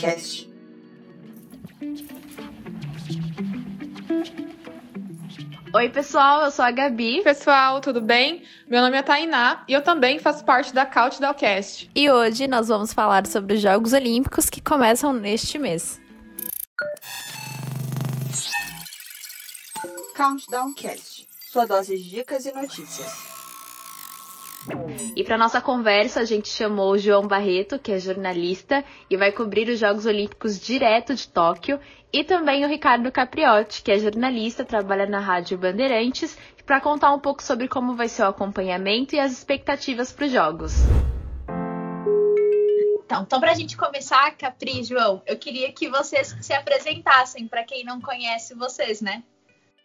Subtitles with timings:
[0.00, 0.50] Cast.
[5.74, 7.22] Oi, pessoal, eu sou a Gabi.
[7.22, 8.42] Pessoal, tudo bem?
[8.66, 11.90] Meu nome é Tainá e eu também faço parte da Countdown-Cast.
[11.94, 16.00] E hoje nós vamos falar sobre os Jogos Olímpicos que começam neste mês.
[20.16, 23.29] Countdown Cast, sua dose de dicas e notícias.
[25.16, 29.32] E para nossa conversa, a gente chamou o João Barreto, que é jornalista e vai
[29.32, 31.80] cobrir os Jogos Olímpicos direto de Tóquio,
[32.12, 37.18] e também o Ricardo Capriotti, que é jornalista, trabalha na Rádio Bandeirantes, para contar um
[37.18, 40.72] pouco sobre como vai ser o acompanhamento e as expectativas para os Jogos.
[43.04, 47.64] Então, então para a gente começar, Capri, João, eu queria que vocês se apresentassem para
[47.64, 49.22] quem não conhece vocês, né?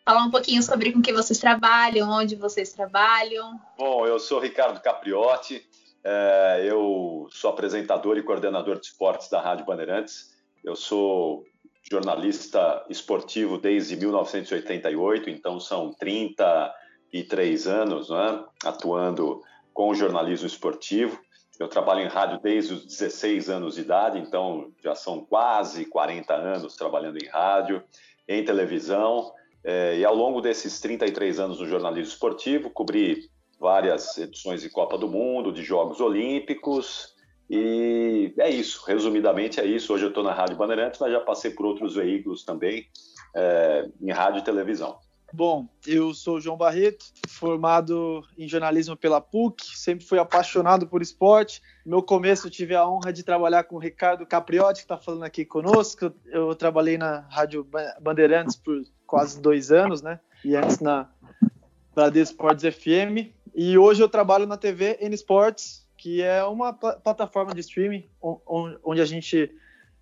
[0.06, 3.60] Falar um pouquinho sobre com que vocês trabalham, onde vocês trabalham.
[3.76, 5.68] Bom, eu sou Ricardo Capriotti,
[6.04, 10.36] é, eu sou apresentador e coordenador de esportes da Rádio Bandeirantes.
[10.64, 11.44] Eu sou
[11.90, 19.42] jornalista esportivo desde 1988, então são 33 anos né, atuando
[19.74, 21.20] com o jornalismo esportivo.
[21.60, 26.34] Eu trabalho em rádio desde os 16 anos de idade, então já são quase 40
[26.34, 27.84] anos trabalhando em rádio,
[28.28, 29.34] em televisão.
[29.68, 34.96] É, e ao longo desses 33 anos no jornalismo esportivo, cobri várias edições de Copa
[34.96, 37.16] do Mundo, de Jogos Olímpicos,
[37.50, 39.94] e é isso, resumidamente é isso.
[39.94, 42.86] Hoje eu estou na Rádio Bandeirantes, mas já passei por outros veículos também,
[43.36, 45.00] é, em rádio e televisão.
[45.34, 51.62] Bom, eu sou João Barreto, formado em jornalismo pela PUC, sempre fui apaixonado por esporte.
[51.86, 54.98] No meu começo eu tive a honra de trabalhar com o Ricardo Capriotti, que está
[54.98, 56.14] falando aqui conosco.
[56.28, 57.68] Eu trabalhei na Rádio
[58.00, 60.20] Bandeirantes por quase dois anos, né?
[60.44, 61.10] E antes na
[61.94, 63.32] Bradesco Sports FM.
[63.54, 68.06] E hoje eu trabalho na TV N Sports, que é uma pl plataforma de streaming
[68.22, 69.50] onde a gente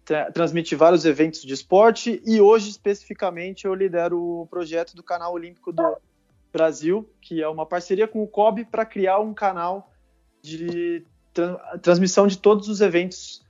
[0.03, 2.22] tra transmite vários eventos de esporte.
[2.25, 5.97] E hoje, especificamente, eu lidero o projeto do Canal Olímpico do
[6.51, 9.91] Brasil, que é uma parceria com o COB para criar um canal
[10.41, 13.44] de tra transmissão de todos os eventos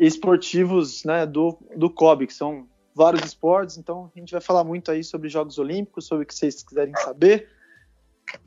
[0.00, 4.90] esportivos né, do, do COB, que são vários esportes, então a gente vai falar muito
[4.90, 7.50] aí sobre Jogos Olímpicos, sobre o que vocês quiserem saber.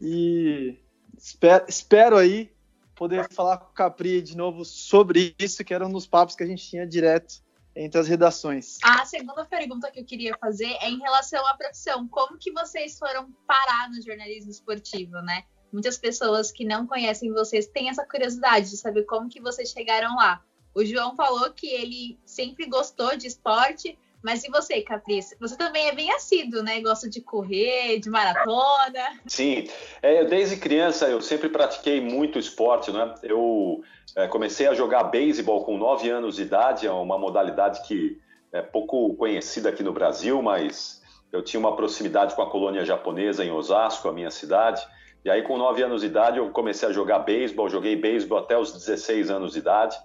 [0.01, 0.75] E
[1.15, 2.51] espero, espero aí
[2.95, 6.43] poder falar com o Capri de novo sobre isso, que era um dos papos que
[6.43, 7.43] a gente tinha direto
[7.75, 8.79] entre as redações.
[8.83, 12.07] A segunda pergunta que eu queria fazer é em relação à profissão.
[12.07, 15.43] Como que vocês foram parar no jornalismo esportivo, né?
[15.71, 20.15] Muitas pessoas que não conhecem vocês têm essa curiosidade de saber como que vocês chegaram
[20.15, 20.43] lá.
[20.73, 25.35] O João falou que ele sempre gostou de esporte, mas e você, Caprice?
[25.39, 26.81] Você também é bem assíduo, né?
[26.81, 29.19] Gosta de correr, de maratona.
[29.25, 29.67] Sim,
[30.01, 33.13] é, desde criança eu sempre pratiquei muito esporte, né?
[33.23, 33.81] Eu
[34.15, 38.19] é, comecei a jogar beisebol com 9 anos de idade, é uma modalidade que
[38.51, 43.45] é pouco conhecida aqui no Brasil, mas eu tinha uma proximidade com a colônia japonesa
[43.45, 44.81] em Osasco, a minha cidade.
[45.23, 48.57] E aí, com 9 anos de idade, eu comecei a jogar beisebol, joguei beisebol até
[48.57, 49.97] os 16 anos de idade.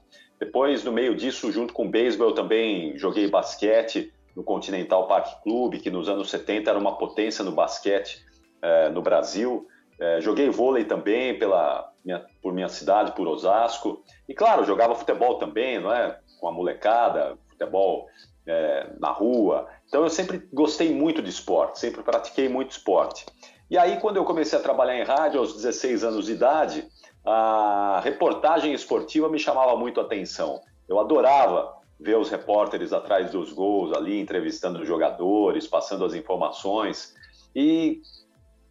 [0.45, 5.43] Depois, no meio disso, junto com o beisebol, eu também joguei basquete no Continental Park
[5.43, 8.23] Clube, que nos anos 70 era uma potência no basquete
[8.61, 9.67] é, no Brasil.
[9.99, 14.05] É, joguei vôlei também pela minha, por minha cidade, por Osasco.
[14.29, 16.19] E claro, jogava futebol também, não é?
[16.39, 18.07] Com a molecada, futebol
[18.47, 19.67] é, na rua.
[19.89, 23.25] Então eu sempre gostei muito de esporte, sempre pratiquei muito esporte.
[23.71, 26.87] E aí, quando eu comecei a trabalhar em rádio aos 16 anos de idade,
[27.25, 30.61] a reportagem esportiva me chamava muito a atenção.
[30.89, 37.15] Eu adorava ver os repórteres atrás dos gols ali, entrevistando os jogadores, passando as informações.
[37.55, 38.03] E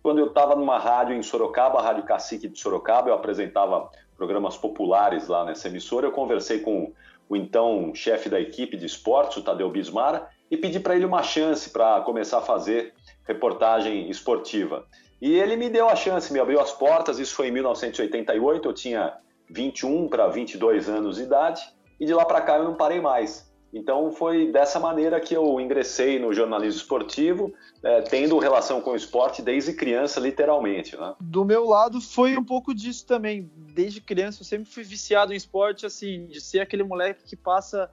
[0.03, 4.55] quando eu estava numa rádio em Sorocaba, a Rádio Cacique de Sorocaba, eu apresentava programas
[4.55, 6.93] populares lá nessa emissora, eu conversei com
[7.27, 11.23] o então chefe da equipe de esportes, o Tadeu Bismar, e pedi para ele uma
[11.23, 12.93] chance para começar a fazer
[13.25, 14.85] reportagem esportiva.
[15.23, 17.17] E ele me deu a chance, me abriu as portas.
[17.17, 19.13] Isso foi em 1988, eu tinha
[19.49, 21.61] 21 para 22 anos de idade,
[21.97, 23.49] e de lá para cá eu não parei mais.
[23.73, 28.95] Então foi dessa maneira que eu ingressei no jornalismo esportivo, é, tendo relação com o
[28.97, 30.97] esporte desde criança, literalmente.
[30.97, 31.15] Né?
[31.21, 33.49] Do meu lado foi um pouco disso também.
[33.55, 37.89] Desde criança eu sempre fui viciado em esporte, assim, de ser aquele moleque que passa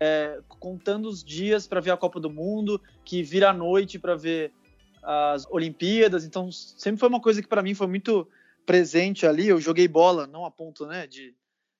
[0.00, 4.14] é, contando os dias para ver a Copa do Mundo, que vira à noite para
[4.14, 4.54] ver
[5.02, 8.28] as Olimpíadas, então sempre foi uma coisa que para mim foi muito
[8.64, 9.48] presente ali.
[9.48, 11.34] Eu joguei bola, não a ponto, né, de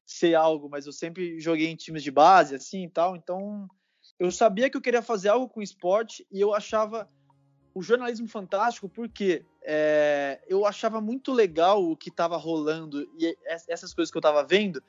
[0.05, 3.15] ser algo, mas eu sempre joguei em times de base, assim e tal.
[3.17, 3.69] Então
[4.19, 7.09] eu sabia que eu queria fazer algo com esporte e eu achava
[7.75, 13.95] o jornalismo fantástico porque é, eu achava muito legal o que estava rolando e essas
[13.95, 14.83] coisas que eu estava vendo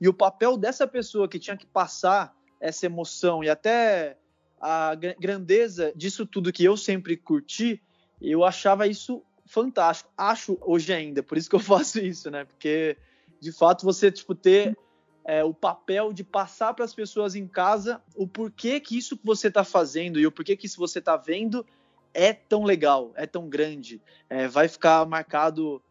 [0.00, 4.16] e o papel dessa pessoa que tinha que passar essa emoção e até
[4.60, 7.80] a grandeza disso tudo que eu sempre curti,
[8.20, 10.10] eu achava isso fantástico.
[10.16, 12.44] Acho hoje ainda, por isso que eu faço isso, né?
[12.44, 12.96] Porque
[13.40, 14.76] de fato você tipo ter
[15.24, 19.24] é, o papel de passar para as pessoas em casa o porquê que isso que
[19.24, 21.64] você está fazendo e o porquê que isso você está vendo
[22.12, 25.82] é tão legal, é tão grande, é, vai ficar marcado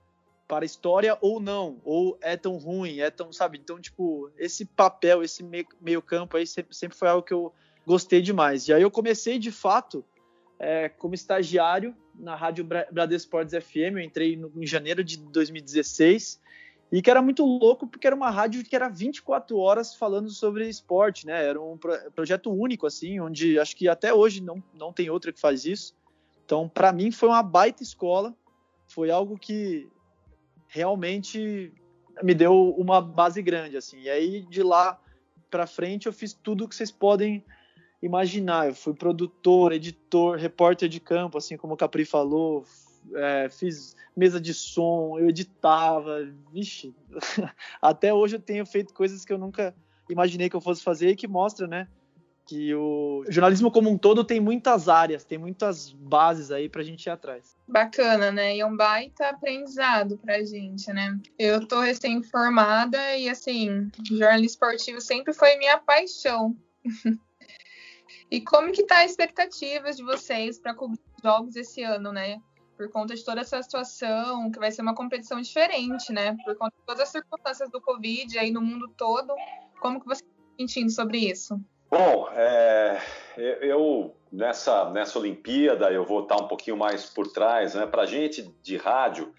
[0.48, 3.60] para a história ou não, ou é tão ruim, é tão, sabe?
[3.60, 7.54] Então, tipo, esse papel, esse meio, meio campo aí sempre, sempre foi algo que eu
[7.90, 8.68] gostei demais.
[8.68, 10.06] E aí eu comecei, de fato,
[10.60, 16.40] é, como estagiário na Rádio Bradesco Sports FM, eu entrei no, em janeiro de 2016,
[16.92, 20.70] e que era muito louco porque era uma rádio que era 24 horas falando sobre
[20.70, 21.44] esporte, né?
[21.44, 25.34] Era um pro projeto único, assim, onde acho que até hoje não, não tem outra
[25.34, 25.96] que faz isso.
[26.46, 28.36] Então, para mim, foi uma baita escola,
[28.88, 29.90] foi algo que
[30.68, 31.74] realmente
[32.22, 34.02] me deu uma base grande, assim.
[34.02, 35.00] E aí, de lá
[35.50, 37.44] para frente, eu fiz tudo que vocês podem
[38.02, 38.68] imaginar.
[38.68, 42.66] Eu fui produtor, editor, repórter de campo, assim como o Capri falou,
[43.14, 46.94] é, fiz mesa de som, eu editava, vixe,
[47.82, 49.74] até hoje eu tenho feito coisas que eu nunca
[50.10, 51.88] imaginei que eu fosse fazer e que mostra, né,
[52.50, 57.06] que o jornalismo como um todo tem muitas áreas, tem muitas bases aí pra gente
[57.06, 57.56] ir atrás.
[57.68, 58.56] Bacana, né?
[58.56, 61.16] E é um baita aprendizado pra gente, né?
[61.38, 66.58] Eu tô recém-formada e, assim, jornalismo esportivo sempre foi minha paixão.
[68.32, 72.40] e como que tá a expectativa de vocês para cobrir jogos esse ano, né?
[72.80, 76.38] por conta de toda essa situação, que vai ser uma competição diferente, né?
[76.46, 79.36] Por conta de todas as circunstâncias do Covid aí no mundo todo.
[79.82, 81.60] Como que você está sentindo sobre isso?
[81.92, 83.02] Bom, é,
[83.36, 87.86] eu nessa, nessa Olimpíada eu vou estar um pouquinho mais por trás, né?
[87.86, 89.34] Para gente de rádio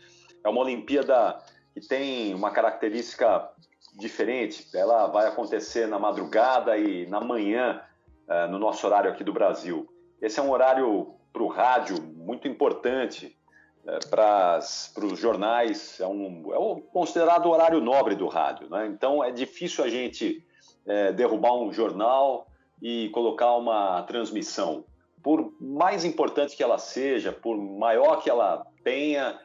[0.45, 1.39] é uma Olimpíada
[1.73, 3.49] que tem uma característica
[3.95, 4.69] diferente.
[4.77, 7.81] Ela vai acontecer na madrugada e na manhã
[8.49, 9.89] no nosso horário aqui do Brasil.
[10.21, 13.37] Esse é um horário para o rádio muito importante,
[13.87, 18.69] é, para os jornais, é, um, é um considerado horário nobre do rádio.
[18.69, 18.87] Né?
[18.87, 20.45] Então é difícil a gente
[20.87, 22.47] é, derrubar um jornal
[22.83, 24.85] e colocar uma transmissão.
[25.23, 29.39] Por mais importante que ela seja, por maior que ela tenha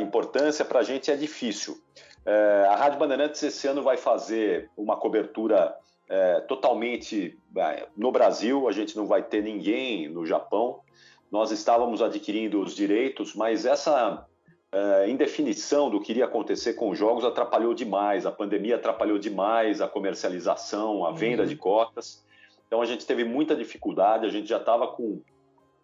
[0.00, 1.80] importância, para a gente é difícil.
[2.26, 5.74] É, a Rádio Bandeirantes esse ano vai fazer uma cobertura
[6.10, 10.82] é, totalmente é, no Brasil, a gente não vai ter ninguém no Japão
[11.30, 14.26] nós estávamos adquirindo os direitos, mas essa
[14.74, 19.80] uh, indefinição do que iria acontecer com os jogos atrapalhou demais, a pandemia atrapalhou demais
[19.80, 21.48] a comercialização, a venda uhum.
[21.48, 22.24] de cotas.
[22.66, 25.20] Então a gente teve muita dificuldade, a gente já estava com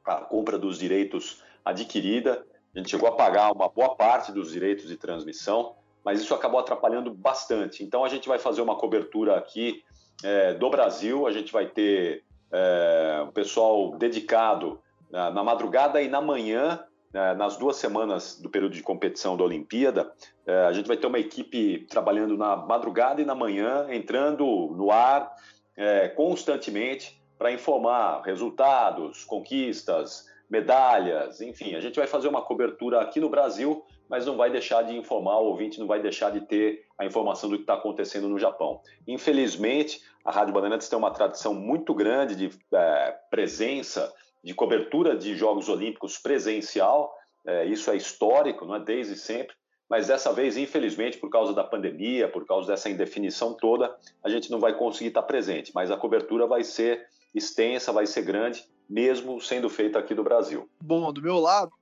[0.05, 2.45] a compra dos direitos adquirida,
[2.75, 5.75] a gente chegou a pagar uma boa parte dos direitos de transmissão,
[6.05, 7.85] mas isso acabou atrapalhando bastante.
[7.85, 9.83] Então a gente vai fazer uma cobertura aqui
[10.23, 14.81] é, do Brasil, a gente vai ter é, pessoal dedicado
[15.11, 16.81] na madrugada e na manhã,
[17.13, 20.13] né, nas duas semanas do período de competição da Olimpíada,
[20.47, 24.45] é, a gente vai ter uma equipe trabalhando na madrugada e na manhã, entrando
[24.77, 25.35] no ar
[25.77, 33.21] é, constantemente para informar resultados, conquistas, medalhas, enfim, a gente vai fazer uma cobertura aqui
[33.21, 36.85] no Brasil, mas não vai deixar de informar, o ouvinte não vai deixar de ter
[36.99, 38.81] a informação do que está acontecendo no Japão.
[39.07, 45.35] Infelizmente, a Rádio Bandeirantes tem uma tradição muito grande de é, presença de cobertura de
[45.35, 47.13] Jogos Olímpicos presencial.
[47.45, 49.55] É, isso é histórico, não é desde sempre.
[49.89, 54.51] Mas dessa vez, infelizmente, por causa da pandemia, por causa dessa indefinição toda, a gente
[54.51, 55.73] não vai conseguir estar presente.
[55.75, 60.69] Mas a cobertura vai ser extensa, vai ser grande, mesmo sendo feita aqui do Brasil.
[60.81, 61.73] Bom, do meu lado,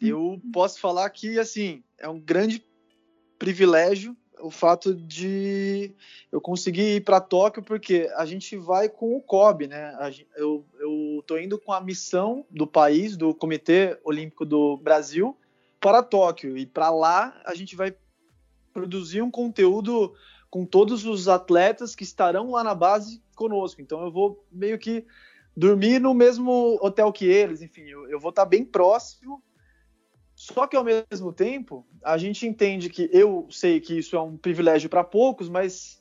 [0.00, 2.64] eu posso falar que assim é um grande
[3.38, 5.94] privilégio o fato de
[6.30, 9.94] eu conseguir ir para Tóquio porque a gente vai com o COB, né?
[10.36, 15.36] Eu, eu tô indo com a missão do país, do Comitê Olímpico do Brasil,
[15.80, 17.94] para Tóquio e para lá a gente vai
[18.72, 20.14] produzir um conteúdo
[20.50, 23.80] com todos os atletas que estarão lá na base conosco.
[23.80, 25.04] Então eu vou meio que
[25.56, 29.42] dormir no mesmo hotel que eles, enfim, eu, eu vou estar bem próximo
[30.54, 34.36] só que ao mesmo tempo, a gente entende que eu sei que isso é um
[34.36, 36.00] privilégio para poucos, mas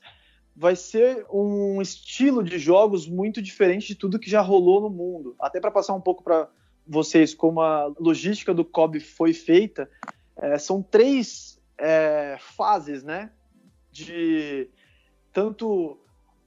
[0.55, 5.35] vai ser um estilo de jogos muito diferente de tudo que já rolou no mundo.
[5.39, 6.47] Até para passar um pouco para
[6.85, 9.89] vocês como a logística do COB foi feita,
[10.37, 13.31] é, são três é, fases, né?
[13.91, 14.69] De
[15.33, 15.99] tanto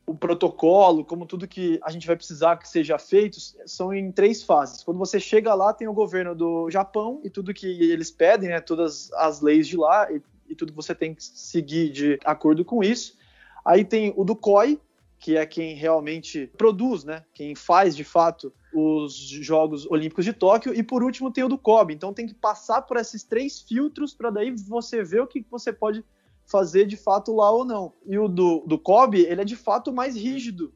[0.08, 4.42] o protocolo, como tudo que a gente vai precisar que seja feito, são em três
[4.42, 4.82] fases.
[4.82, 8.60] Quando você chega lá, tem o governo do Japão e tudo que eles pedem, né,
[8.60, 12.64] todas as leis de lá e, e tudo que você tem que seguir de acordo
[12.64, 13.18] com isso.
[13.62, 14.80] Aí tem o do COI,
[15.18, 17.24] que é quem realmente produz, né?
[17.34, 20.72] Quem faz de fato os Jogos Olímpicos de Tóquio.
[20.72, 21.92] E por último tem o do COB.
[21.92, 25.72] Então tem que passar por esses três filtros para daí você ver o que você
[25.72, 26.04] pode
[26.48, 27.92] fazer de fato lá ou não.
[28.06, 30.72] E o do, do COB, ele é de fato mais rígido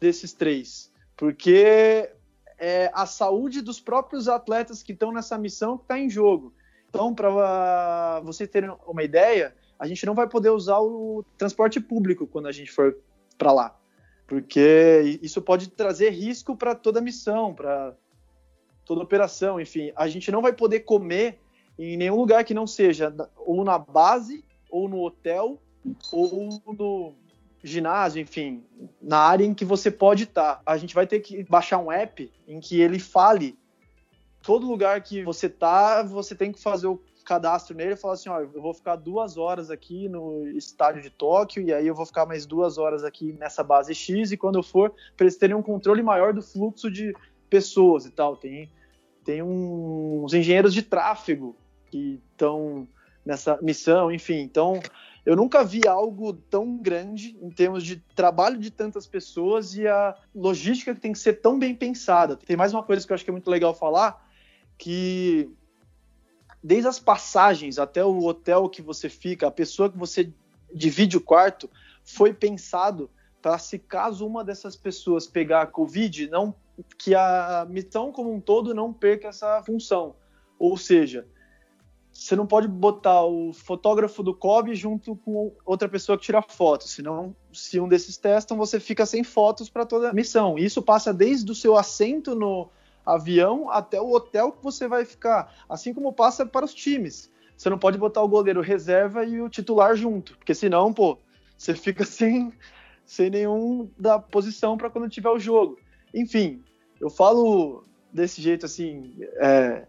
[0.00, 2.10] desses três, porque
[2.58, 6.54] é a saúde dos próprios atletas que estão nessa missão que está em jogo.
[6.88, 12.26] Então, para você ter uma ideia, a gente não vai poder usar o transporte público
[12.26, 12.96] quando a gente for
[13.36, 13.78] para lá,
[14.26, 17.94] porque isso pode trazer risco para toda a missão, para
[18.84, 19.92] toda a operação, enfim.
[19.96, 21.40] A gente não vai poder comer
[21.78, 24.45] em nenhum lugar que não seja ou na base,
[24.76, 25.58] ou no hotel,
[26.12, 27.14] ou no
[27.62, 28.62] ginásio, enfim,
[29.00, 30.60] na área em que você pode estar.
[30.66, 33.58] A gente vai ter que baixar um app em que ele fale
[34.42, 38.28] todo lugar que você tá, você tem que fazer o cadastro nele e falar assim,
[38.28, 42.06] ó, eu vou ficar duas horas aqui no estádio de Tóquio e aí eu vou
[42.06, 45.56] ficar mais duas horas aqui nessa base X e quando eu for, para eles terem
[45.56, 47.16] um controle maior do fluxo de
[47.48, 48.36] pessoas e tal.
[48.36, 48.70] Tem,
[49.24, 51.56] tem uns engenheiros de tráfego
[51.90, 52.86] que estão
[53.26, 54.38] nessa missão, enfim.
[54.38, 54.80] Então,
[55.26, 60.16] eu nunca vi algo tão grande em termos de trabalho de tantas pessoas e a
[60.32, 62.36] logística que tem que ser tão bem pensada.
[62.36, 64.24] Tem mais uma coisa que eu acho que é muito legal falar,
[64.78, 65.50] que
[66.62, 70.32] desde as passagens até o hotel que você fica, a pessoa que você
[70.72, 71.68] divide o quarto,
[72.04, 73.10] foi pensado
[73.42, 76.54] para se caso uma dessas pessoas pegar a Covid, não
[76.98, 80.14] que a missão como um todo não perca essa função.
[80.58, 81.26] Ou seja,
[82.18, 86.88] você não pode botar o fotógrafo do COB junto com outra pessoa que tira foto,
[86.88, 90.58] senão, se um desses testam, você fica sem fotos para toda a missão.
[90.58, 92.70] Isso passa desde o seu assento no
[93.04, 97.30] avião até o hotel que você vai ficar, assim como passa para os times.
[97.56, 101.18] Você não pode botar o goleiro reserva e o titular junto, porque senão, pô,
[101.56, 102.52] você fica sem,
[103.04, 105.78] sem nenhum da posição para quando tiver o jogo.
[106.14, 106.64] Enfim,
[106.98, 109.14] eu falo desse jeito assim.
[109.36, 109.86] É,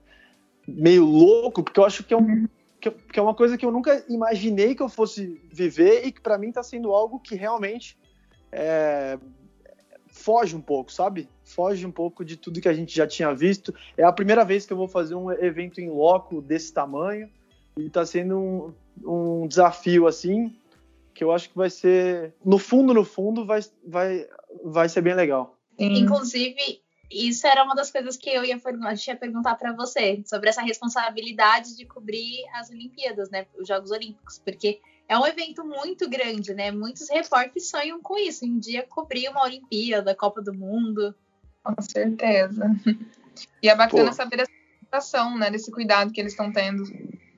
[0.67, 2.47] meio louco, porque eu acho que é, um,
[2.79, 6.37] que é uma coisa que eu nunca imaginei que eu fosse viver e que para
[6.37, 7.97] mim está sendo algo que realmente
[8.51, 9.17] é,
[10.09, 11.29] foge um pouco, sabe?
[11.43, 13.73] Foge um pouco de tudo que a gente já tinha visto.
[13.95, 17.29] É a primeira vez que eu vou fazer um evento em loco desse tamanho
[17.77, 18.73] e está sendo um,
[19.43, 20.53] um desafio assim
[21.17, 24.27] que eu acho que vai ser, no fundo, no fundo, vai, vai,
[24.63, 25.57] vai ser bem legal.
[25.79, 28.59] Inclusive, isso era uma das coisas que eu ia,
[29.07, 33.45] ia perguntar para você, sobre essa responsabilidade de cobrir as Olimpíadas, né?
[33.57, 36.71] Os Jogos Olímpicos, porque é um evento muito grande, né?
[36.71, 41.15] Muitos repórteres sonham com isso, um dia cobrir uma Olimpíada, Copa do Mundo.
[41.63, 42.65] Com certeza.
[43.61, 44.13] E é bacana Pô.
[44.13, 45.51] saber essa situação, né?
[45.51, 46.83] Desse cuidado que eles estão tendo.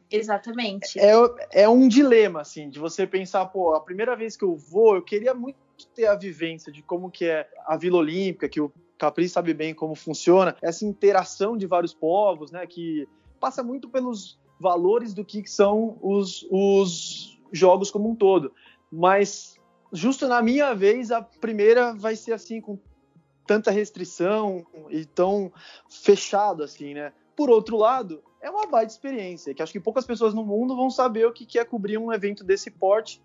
[0.10, 0.98] Exatamente.
[0.98, 1.12] É,
[1.52, 5.02] é um dilema, assim, de você pensar, pô, a primeira vez que eu vou, eu
[5.02, 5.58] queria muito
[5.94, 9.74] ter a vivência de como que é a Vila Olímpica, que o Capri sabe bem
[9.74, 13.08] como funciona, essa interação de vários povos, né, que
[13.39, 18.51] passa muito pelos valores do que são os, os jogos como um todo.
[18.91, 19.58] Mas
[19.91, 22.77] justo na minha vez, a primeira vai ser assim, com
[23.48, 25.51] tanta restrição e tão
[25.89, 27.13] fechado assim, né?
[27.36, 30.89] Por outro lado, é uma baita experiência, que acho que poucas pessoas no mundo vão
[30.89, 33.22] saber o que é cobrir um evento desse porte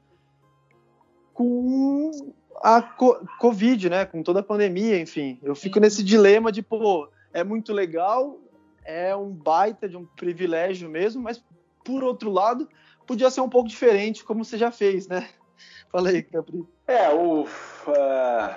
[1.35, 2.33] com
[2.63, 4.05] a Covid, né?
[4.05, 5.39] Com toda a pandemia, enfim.
[5.43, 8.39] Eu fico nesse dilema de, pô, é muito legal,
[8.85, 11.43] é um baita de um privilégio mesmo, mas
[11.85, 12.69] por outro lado,
[13.07, 15.29] podia ser um pouco diferente, como você já fez, né?
[15.93, 16.65] Fala aí, Capri.
[16.87, 18.55] É, o, uh,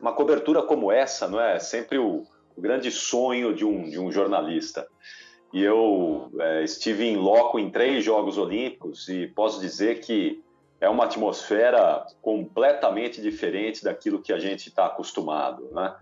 [0.00, 1.58] uma cobertura como essa, não é?
[1.58, 4.86] Sempre o, o grande sonho de um, de um jornalista.
[5.52, 10.42] E eu é, estive em loco em três Jogos Olímpicos e posso dizer que
[10.84, 15.70] é uma atmosfera completamente diferente daquilo que a gente está acostumado.
[15.72, 15.94] Né?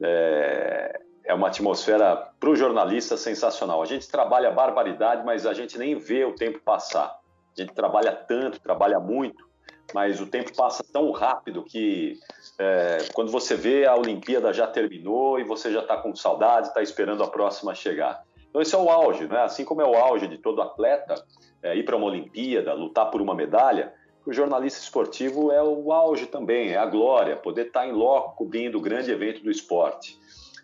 [0.00, 3.82] É, é uma atmosfera para o jornalista sensacional.
[3.82, 7.18] A gente trabalha barbaridade, mas a gente nem vê o tempo passar.
[7.56, 9.48] A gente trabalha tanto, trabalha muito,
[9.92, 12.16] mas o tempo passa tão rápido que
[12.56, 16.80] é, quando você vê a Olimpíada já terminou e você já está com saudade, está
[16.80, 18.22] esperando a próxima chegar.
[18.48, 19.40] Então esse é o auge, né?
[19.40, 21.14] Assim como é o auge de todo atleta
[21.62, 23.92] é, ir para uma Olimpíada, lutar por uma medalha,
[24.26, 28.78] o jornalista esportivo é o auge também, é a glória, poder estar em loco cobrindo
[28.78, 30.18] o grande evento do esporte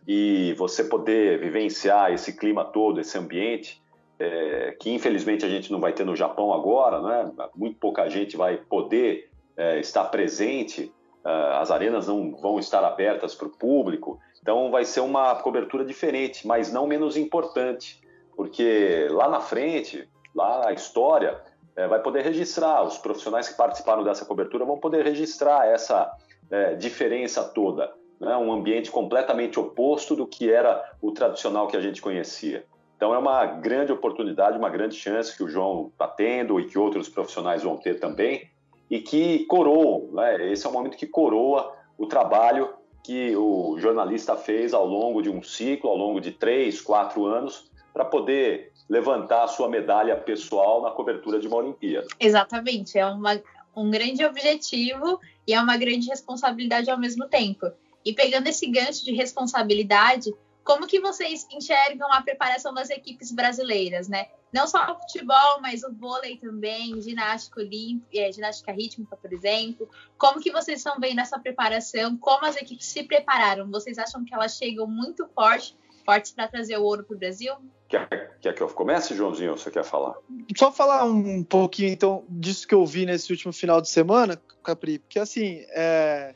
[0.07, 3.83] e você poder vivenciar esse clima todo, esse ambiente,
[4.19, 7.33] é, que infelizmente a gente não vai ter no Japão agora, né?
[7.55, 10.93] muito pouca gente vai poder é, estar presente,
[11.25, 15.85] é, as arenas não vão estar abertas para o público, então vai ser uma cobertura
[15.85, 18.01] diferente, mas não menos importante,
[18.37, 21.41] porque lá na frente, lá na história,
[21.77, 26.11] é, vai poder registrar, os profissionais que participaram dessa cobertura vão poder registrar essa,
[26.51, 28.37] é, diferença toda, né?
[28.37, 32.65] um ambiente completamente oposto do que era o tradicional que a gente conhecia.
[32.97, 36.79] Então é uma grande oportunidade, uma grande chance que o João está tendo e que
[36.79, 38.49] outros profissionais vão ter também,
[38.91, 40.51] e que coroa, né?
[40.51, 42.71] esse é um momento que coroa o trabalho
[43.03, 47.66] que o jornalista fez ao longo de um ciclo, ao longo de três, quatro anos,
[47.97, 52.07] para poder levantar a sua medalha pessoal na cobertura de uma Olimpíada.
[52.21, 53.41] Exatamente, é uma,
[53.75, 57.73] um grande objetivo e é uma grande responsabilidade ao mesmo tempo.
[58.05, 60.31] E pegando esse gancho de responsabilidade,
[60.63, 64.27] como que vocês enxergam a preparação das equipes brasileiras, né?
[64.53, 69.89] Não só o futebol, mas o vôlei também, ginástica olímpica, é, ginástica rítmica, por exemplo.
[70.19, 72.15] Como que vocês estão vendo essa preparação?
[72.19, 73.71] Como as equipes se prepararam?
[73.71, 75.75] Vocês acham que elas chegam muito forte,
[76.07, 77.53] fortes para trazer o ouro para o Brasil?
[77.89, 80.15] Quer, quer que eu comece, Joãozinho, você quer falar?
[80.57, 85.01] Só falar um pouquinho, então, disso que eu vi nesse último final de semana, Capri,
[85.01, 86.35] porque assim, é,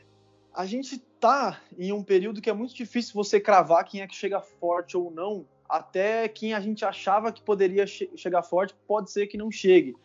[0.53, 4.15] a gente tá em um período que é muito difícil você cravar quem é que
[4.15, 5.45] chega forte ou não.
[5.69, 9.95] Até quem a gente achava que poderia che chegar forte pode ser que não chegue.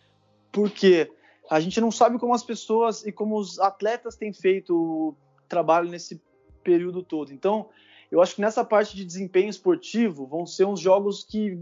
[0.52, 1.11] Porque
[1.50, 5.16] a gente não sabe como as pessoas e como os atletas têm feito o
[5.49, 6.20] trabalho nesse
[6.62, 7.32] período todo.
[7.32, 7.68] Então,
[8.16, 11.56] eu acho que nessa parte de desempenho esportivo vão ser uns jogos que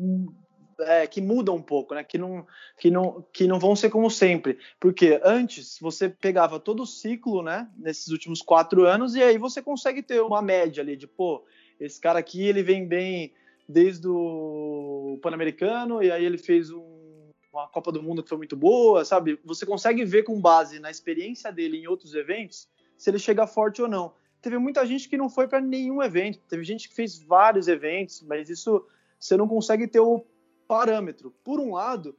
[0.80, 2.04] é, que mudam um pouco, né?
[2.04, 2.46] Que não,
[2.78, 4.58] que, não, que não vão ser como sempre.
[4.78, 7.68] Porque antes você pegava todo o ciclo, né?
[7.76, 11.44] Nesses últimos quatro anos, e aí você consegue ter uma média ali de, pô,
[11.80, 13.32] esse cara aqui ele vem bem
[13.68, 18.56] desde o Pan-Americano, e aí ele fez um, uma Copa do Mundo que foi muito
[18.56, 19.40] boa, sabe?
[19.44, 23.82] Você consegue ver com base na experiência dele em outros eventos se ele chega forte
[23.82, 24.14] ou não.
[24.44, 28.20] Teve muita gente que não foi para nenhum evento, teve gente que fez vários eventos,
[28.20, 28.86] mas isso
[29.18, 30.22] você não consegue ter o
[30.68, 31.34] parâmetro.
[31.42, 32.14] Por um lado,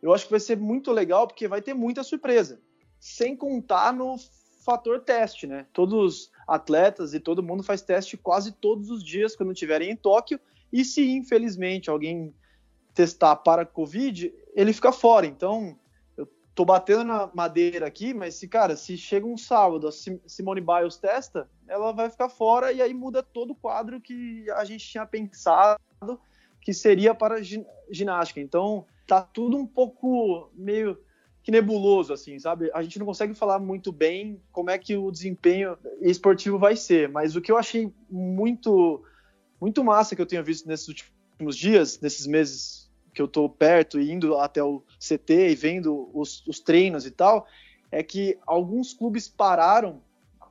[0.00, 2.58] eu acho que vai ser muito legal porque vai ter muita surpresa,
[2.98, 4.16] sem contar no
[4.64, 5.66] fator teste, né?
[5.70, 9.96] Todos os atletas e todo mundo faz teste quase todos os dias quando estiverem em
[9.96, 10.40] Tóquio,
[10.72, 12.34] e se infelizmente alguém
[12.94, 15.26] testar para Covid, ele fica fora.
[15.26, 15.78] Então,
[16.56, 20.96] tô batendo na madeira aqui, mas se, cara, se chega um sábado, a Simone Biles
[20.96, 25.04] testa, ela vai ficar fora e aí muda todo o quadro que a gente tinha
[25.04, 25.78] pensado
[26.62, 27.42] que seria para
[27.90, 28.40] ginástica.
[28.40, 30.98] Então, tá tudo um pouco meio
[31.42, 32.70] que nebuloso, assim, sabe?
[32.72, 37.06] A gente não consegue falar muito bem como é que o desempenho esportivo vai ser,
[37.10, 39.04] mas o que eu achei muito,
[39.60, 42.85] muito massa que eu tenho visto nesses últimos dias, nesses meses
[43.16, 47.10] que eu tô perto e indo até o CT e vendo os, os treinos e
[47.10, 47.46] tal,
[47.90, 50.02] é que alguns clubes pararam,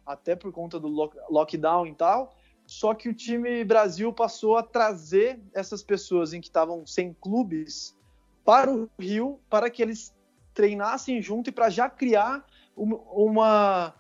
[0.04, 0.88] até por conta do
[1.30, 6.48] lockdown e tal, só que o time Brasil passou a trazer essas pessoas em que
[6.48, 7.96] estavam sem clubes
[8.44, 10.12] para o Rio para que eles
[10.52, 12.44] treinassem junto e para já criar
[12.76, 13.94] uma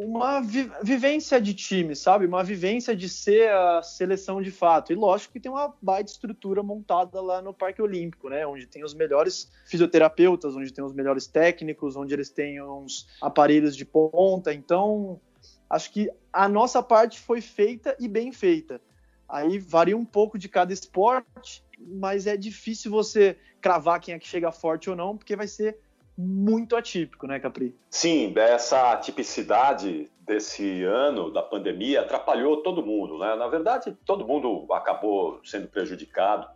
[0.00, 2.24] uma vivência de time, sabe?
[2.24, 4.92] Uma vivência de ser a seleção de fato.
[4.92, 8.46] E lógico que tem uma baita estrutura montada lá no Parque Olímpico, né?
[8.46, 13.76] Onde tem os melhores fisioterapeutas, onde tem os melhores técnicos, onde eles têm uns aparelhos
[13.76, 14.54] de ponta.
[14.54, 15.20] Então,
[15.68, 18.80] acho que a nossa parte foi feita e bem feita.
[19.28, 24.28] Aí varia um pouco de cada esporte, mas é difícil você cravar quem é que
[24.28, 25.76] chega forte ou não, porque vai ser
[26.18, 27.76] muito atípico, né, Capri?
[27.88, 33.36] Sim, essa tipicidade desse ano da pandemia atrapalhou todo mundo, né?
[33.36, 36.48] Na verdade, todo mundo acabou sendo prejudicado.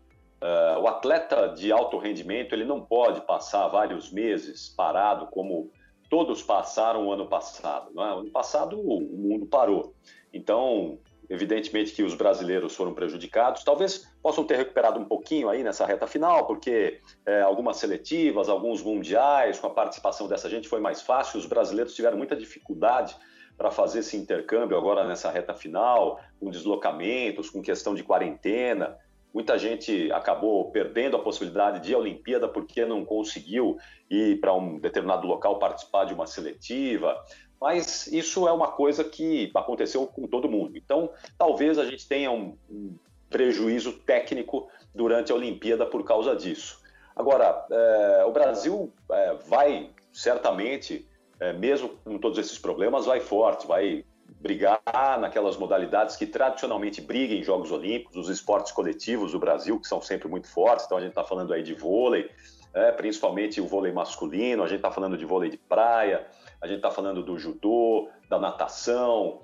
[0.42, 5.70] Uh, o atleta de alto rendimento ele não pode passar vários meses parado como
[6.10, 7.90] todos passaram o ano passado.
[7.94, 8.12] Não é?
[8.12, 9.94] Ano passado o mundo parou.
[10.34, 10.98] Então,
[11.30, 13.62] evidentemente que os brasileiros foram prejudicados.
[13.62, 18.82] Talvez possam ter recuperado um pouquinho aí nessa reta final, porque é, algumas seletivas, alguns
[18.82, 21.38] mundiais, com a participação dessa gente foi mais fácil.
[21.38, 23.16] Os brasileiros tiveram muita dificuldade
[23.56, 28.96] para fazer esse intercâmbio agora nessa reta final, com deslocamentos, com questão de quarentena.
[29.34, 33.76] Muita gente acabou perdendo a possibilidade de ir à Olimpíada porque não conseguiu
[34.10, 37.16] ir para um determinado local participar de uma seletiva.
[37.60, 40.76] Mas isso é uma coisa que aconteceu com todo mundo.
[40.76, 42.96] Então, talvez a gente tenha um, um
[43.32, 46.80] prejuízo técnico durante a Olimpíada por causa disso.
[47.16, 51.08] Agora, é, o Brasil é, vai certamente,
[51.40, 54.04] é, mesmo com todos esses problemas, vai forte, vai
[54.40, 54.80] brigar
[55.20, 60.00] naquelas modalidades que tradicionalmente brigam em Jogos Olímpicos, os esportes coletivos do Brasil, que são
[60.00, 60.86] sempre muito fortes.
[60.86, 62.30] Então a gente está falando aí de vôlei,
[62.74, 66.26] é, principalmente o vôlei masculino, a gente está falando de vôlei de praia,
[66.60, 69.40] a gente está falando do judô, da natação,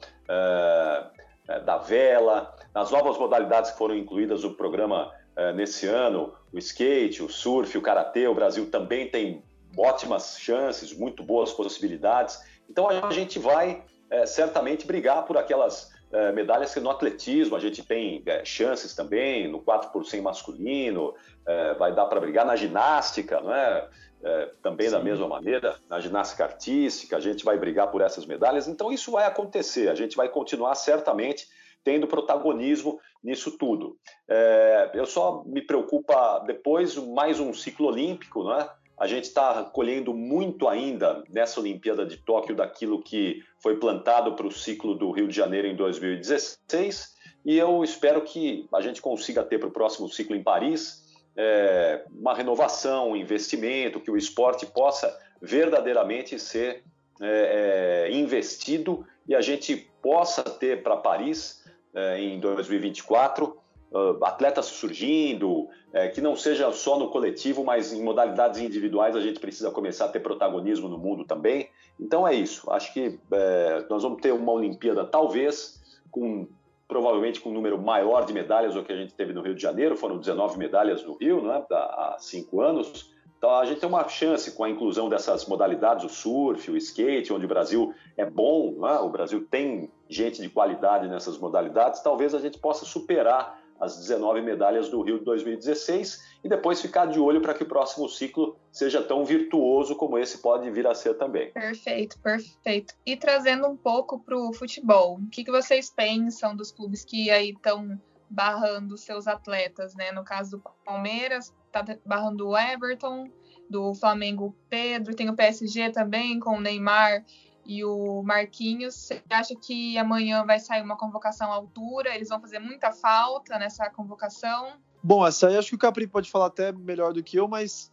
[1.61, 7.23] da vela, as novas modalidades que foram incluídas no programa é, nesse ano, o skate,
[7.23, 9.43] o surf, o karatê, o Brasil também tem
[9.77, 12.41] ótimas chances, muito boas possibilidades.
[12.69, 17.61] Então a gente vai é, certamente brigar por aquelas é, medalhas que no atletismo a
[17.61, 21.15] gente tem é, chances também, no 4 por 100 masculino,
[21.47, 23.89] é, vai dar para brigar na ginástica, não é?
[24.23, 24.93] é também Sim.
[24.93, 28.67] da mesma maneira, na ginástica artística, a gente vai brigar por essas medalhas.
[28.69, 31.47] Então, isso vai acontecer, a gente vai continuar certamente
[31.85, 33.97] tendo protagonismo nisso tudo.
[34.29, 38.69] É, eu só me preocupa depois mais um ciclo olímpico, não é?
[38.99, 44.47] A gente está colhendo muito ainda nessa Olimpíada de Tóquio daquilo que foi plantado para
[44.47, 49.45] o ciclo do Rio de Janeiro em 2016 e eu espero que a gente consiga
[49.45, 54.67] ter para o próximo ciclo em Paris é, uma renovação, um investimento, que o esporte
[54.67, 56.83] possa verdadeiramente ser
[57.21, 63.57] é, é, investido e a gente possa ter para Paris é, em 2024
[63.93, 69.21] uh, atletas surgindo, é, que não seja só no coletivo, mas em modalidades individuais a
[69.21, 71.69] gente precisa começar a ter protagonismo no mundo também.
[71.99, 72.71] Então é isso.
[72.71, 76.47] Acho que é, nós vamos ter uma Olimpíada, talvez, com
[76.87, 79.61] provavelmente com um número maior de medalhas do que a gente teve no Rio de
[79.61, 79.95] Janeiro.
[79.95, 83.13] Foram 19 medalhas no Rio, né, há cinco anos.
[83.39, 87.33] Então a gente tem uma chance com a inclusão dessas modalidades, o surf, o skate,
[87.33, 88.99] onde o Brasil é bom, né?
[88.99, 94.43] o Brasil tem gente de qualidade nessas modalidades, talvez a gente possa superar as 19
[94.43, 98.57] medalhas do Rio de 2016 e depois ficar de olho para que o próximo ciclo
[98.73, 101.51] seja tão virtuoso como esse pode vir a ser também.
[101.53, 102.95] Perfeito, perfeito.
[103.05, 107.31] E trazendo um pouco para o futebol, o que, que vocês pensam dos clubes que
[107.31, 110.13] aí estão barrando seus atletas, né?
[110.13, 113.31] No caso do Palmeiras, está barrando o Everton,
[113.69, 117.25] do Flamengo Pedro, tem o PSG também com o Neymar
[117.69, 118.95] e o Marquinhos.
[118.95, 122.15] Você acha que amanhã vai sair uma convocação à altura?
[122.15, 124.73] Eles vão fazer muita falta nessa convocação?
[125.03, 127.93] Bom, essa aí acho que o Capri pode falar até melhor do que eu, mas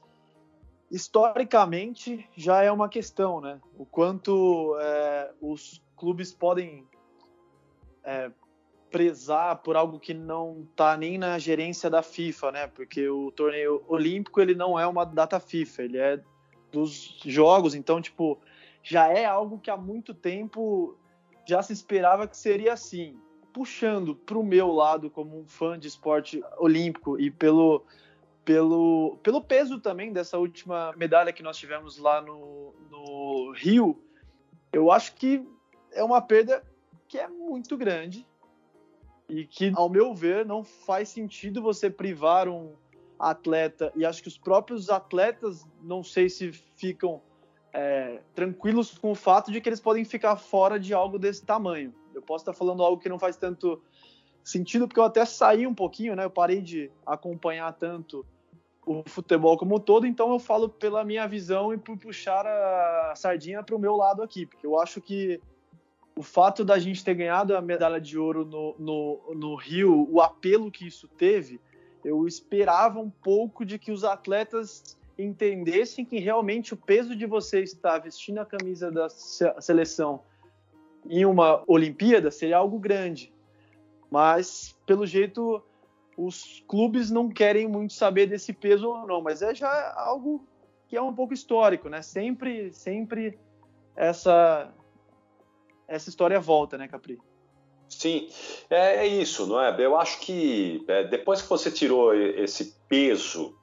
[0.90, 3.60] historicamente já é uma questão, né?
[3.78, 6.88] O quanto é, os clubes podem
[8.04, 8.32] é,
[8.90, 12.68] prezar por algo que não está nem na gerência da FIFA, né?
[12.68, 16.22] Porque o torneio olímpico ele não é uma data FIFA, ele é
[16.72, 18.40] dos jogos, então tipo
[18.86, 20.96] já é algo que há muito tempo
[21.44, 23.20] já se esperava que seria assim.
[23.52, 27.84] Puxando para o meu lado, como um fã de esporte olímpico e pelo,
[28.44, 34.00] pelo, pelo peso também dessa última medalha que nós tivemos lá no, no Rio,
[34.72, 35.44] eu acho que
[35.92, 36.64] é uma perda
[37.08, 38.28] que é muito grande
[39.28, 42.76] e que, ao meu ver, não faz sentido você privar um
[43.18, 43.92] atleta.
[43.96, 47.24] E acho que os próprios atletas, não sei se ficam
[47.76, 51.94] é, tranquilos com o fato de que eles podem ficar fora de algo desse tamanho.
[52.14, 53.82] Eu posso estar falando algo que não faz tanto
[54.42, 56.24] sentido, porque eu até saí um pouquinho, né?
[56.24, 58.26] Eu parei de acompanhar tanto
[58.86, 63.14] o futebol como um todo, então eu falo pela minha visão e por puxar a
[63.16, 65.42] sardinha para o meu lado aqui, porque eu acho que
[66.16, 70.22] o fato da gente ter ganhado a medalha de ouro no, no, no Rio, o
[70.22, 71.60] apelo que isso teve,
[72.06, 77.62] eu esperava um pouco de que os atletas entendessem que realmente o peso de você
[77.62, 80.22] estar vestindo a camisa da seleção
[81.08, 83.34] em uma Olimpíada seria algo grande.
[84.12, 85.62] Mas, pelo jeito,
[86.18, 90.46] os clubes não querem muito saber desse peso ou não, mas é já algo
[90.88, 92.02] que é um pouco histórico, né?
[92.02, 93.40] Sempre, sempre
[93.96, 94.74] essa
[95.88, 97.20] essa história volta, né, Capri?
[97.88, 98.28] Sim,
[98.70, 99.76] é, é isso, não é?
[99.80, 103.56] Eu acho que é, depois que você tirou esse peso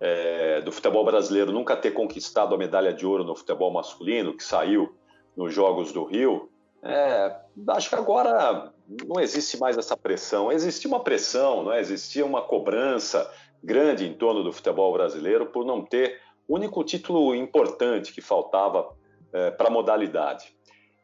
[0.00, 4.44] é, do futebol brasileiro nunca ter conquistado a medalha de ouro no futebol masculino, que
[4.44, 4.94] saiu
[5.36, 6.50] nos Jogos do Rio,
[6.82, 7.36] é,
[7.68, 8.72] acho que agora
[9.06, 10.52] não existe mais essa pressão.
[10.52, 11.80] Existia uma pressão, não é?
[11.80, 13.28] existia uma cobrança
[13.62, 18.88] grande em torno do futebol brasileiro por não ter o único título importante que faltava
[19.32, 20.54] é, para a modalidade.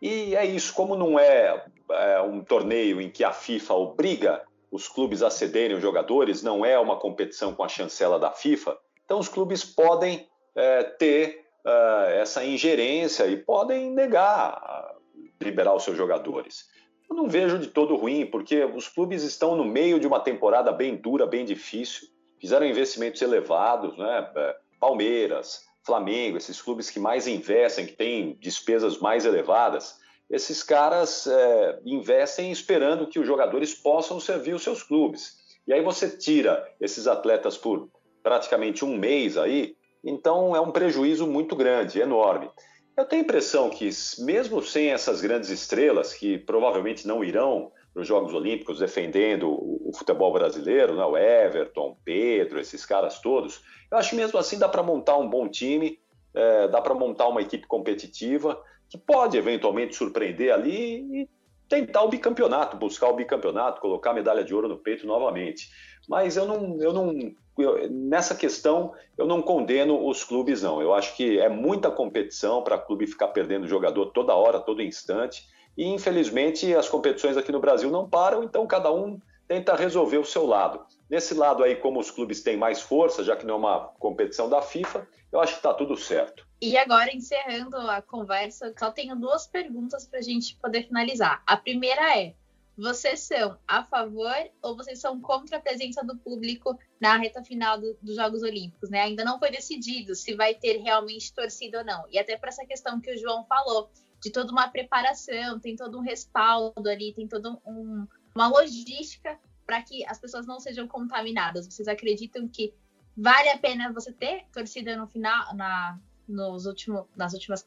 [0.00, 4.42] E é isso, como não é, é um torneio em que a FIFA obriga
[4.72, 8.76] os clubes a cederem os jogadores, não é uma competição com a chancela da FIFA,
[9.04, 14.96] então os clubes podem é, ter é, essa ingerência e podem negar
[15.40, 16.68] liberar os seus jogadores.
[17.10, 20.72] Eu não vejo de todo ruim, porque os clubes estão no meio de uma temporada
[20.72, 22.08] bem dura, bem difícil,
[22.40, 24.30] fizeram investimentos elevados, né?
[24.34, 30.00] É, Palmeiras, Flamengo, esses clubes que mais investem, que têm despesas mais elevadas,
[30.32, 35.36] esses caras é, investem esperando que os jogadores possam servir os seus clubes.
[35.66, 37.90] E aí você tira esses atletas por
[38.22, 42.48] praticamente um mês aí, então é um prejuízo muito grande, enorme.
[42.96, 43.88] Eu tenho a impressão que,
[44.20, 50.32] mesmo sem essas grandes estrelas, que provavelmente não irão nos Jogos Olímpicos defendendo o futebol
[50.32, 51.04] brasileiro, né?
[51.04, 55.28] o Everton, Pedro, esses caras todos, eu acho que mesmo assim dá para montar um
[55.28, 55.98] bom time,
[56.34, 58.58] é, dá para montar uma equipe competitiva
[58.92, 61.28] que pode eventualmente surpreender ali e
[61.66, 65.70] tentar o bicampeonato, buscar o bicampeonato, colocar a medalha de ouro no peito novamente.
[66.06, 67.14] Mas eu não, eu não
[67.56, 70.82] eu, nessa questão eu não condeno os clubes não.
[70.82, 75.46] Eu acho que é muita competição para clube ficar perdendo jogador toda hora, todo instante.
[75.74, 80.24] E infelizmente as competições aqui no Brasil não param, então cada um tenta resolver o
[80.24, 80.84] seu lado.
[81.12, 84.48] Nesse lado aí, como os clubes têm mais força, já que não é uma competição
[84.48, 86.48] da FIFA, eu acho que está tudo certo.
[86.58, 91.42] E agora, encerrando a conversa, só tenho duas perguntas para a gente poder finalizar.
[91.46, 92.34] A primeira é:
[92.78, 97.78] vocês são a favor ou vocês são contra a presença do público na reta final
[97.78, 98.88] do, dos Jogos Olímpicos?
[98.88, 99.02] Né?
[99.02, 102.06] Ainda não foi decidido se vai ter realmente torcida ou não.
[102.10, 103.90] E até para essa questão que o João falou,
[104.22, 109.82] de toda uma preparação, tem todo um respaldo ali, tem toda um, uma logística para
[109.82, 111.66] que as pessoas não sejam contaminadas.
[111.66, 112.74] Vocês acreditam que
[113.16, 115.98] vale a pena você ter torcida no final, na,
[116.28, 117.64] nos, último, nas últimas,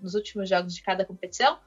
[0.00, 1.58] nos últimos jogos de cada competição?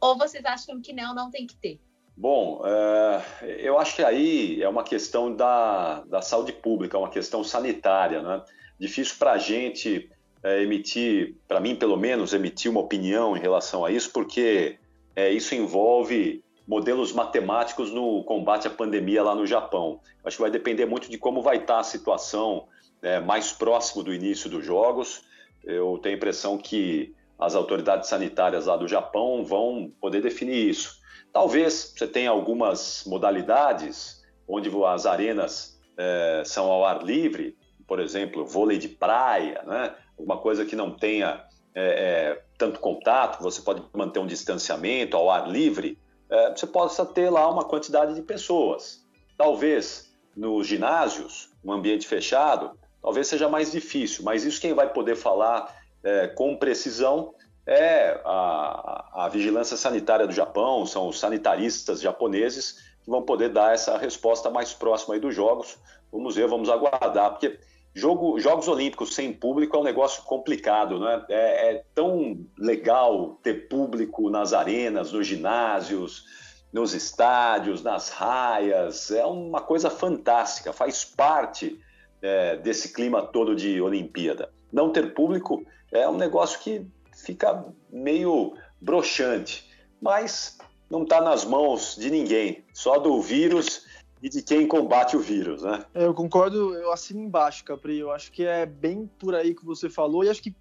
[0.00, 1.80] Ou vocês acham que não, não tem que ter?
[2.16, 3.22] Bom, é,
[3.58, 8.22] eu acho que aí é uma questão da, da saúde pública, é uma questão sanitária,
[8.22, 8.44] né?
[8.78, 10.10] Difícil para a gente
[10.42, 14.78] é, emitir, para mim pelo menos, emitir uma opinião em relação a isso, porque
[15.16, 20.00] é, isso envolve modelos matemáticos no combate à pandemia lá no Japão.
[20.24, 22.66] Acho que vai depender muito de como vai estar a situação
[23.02, 25.22] é, mais próximo do início dos jogos.
[25.64, 31.00] Eu tenho a impressão que as autoridades sanitárias lá do Japão vão poder definir isso.
[31.32, 38.46] Talvez você tenha algumas modalidades onde as arenas é, são ao ar livre, por exemplo,
[38.46, 39.94] vôlei de praia, né?
[40.18, 41.44] alguma coisa que não tenha
[41.74, 45.98] é, é, tanto contato, você pode manter um distanciamento ao ar livre,
[46.32, 49.04] é, você possa ter lá uma quantidade de pessoas.
[49.36, 52.70] Talvez nos ginásios, um ambiente fechado,
[53.02, 55.70] talvez seja mais difícil, mas isso quem vai poder falar
[56.02, 57.34] é, com precisão
[57.66, 63.74] é a, a, vigilância sanitária do Japão, são os sanitaristas japoneses que vão poder dar
[63.74, 65.76] essa resposta mais próxima aí dos jogos.
[66.10, 67.60] Vamos ver, vamos aguardar, porque
[67.94, 71.24] jogo, Jogos Olímpicos sem público é um negócio complicado, né?
[71.28, 76.24] É, é tão legal ter público nas arenas, nos ginásios,
[76.72, 81.78] nos estádios, nas raias, é uma coisa fantástica, faz parte
[82.22, 84.50] é, desse clima todo de Olimpíada.
[84.72, 90.58] Não ter público é um negócio que fica meio broxante, mas
[90.90, 93.86] não está nas mãos de ninguém, só do vírus
[94.22, 95.84] e de quem combate o vírus, né?
[95.92, 97.98] É, eu concordo, eu assino embaixo, Capri.
[97.98, 100.54] Eu acho que é bem por aí que você falou, e acho que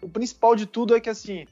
[0.00, 1.46] o principal de tudo é que assim.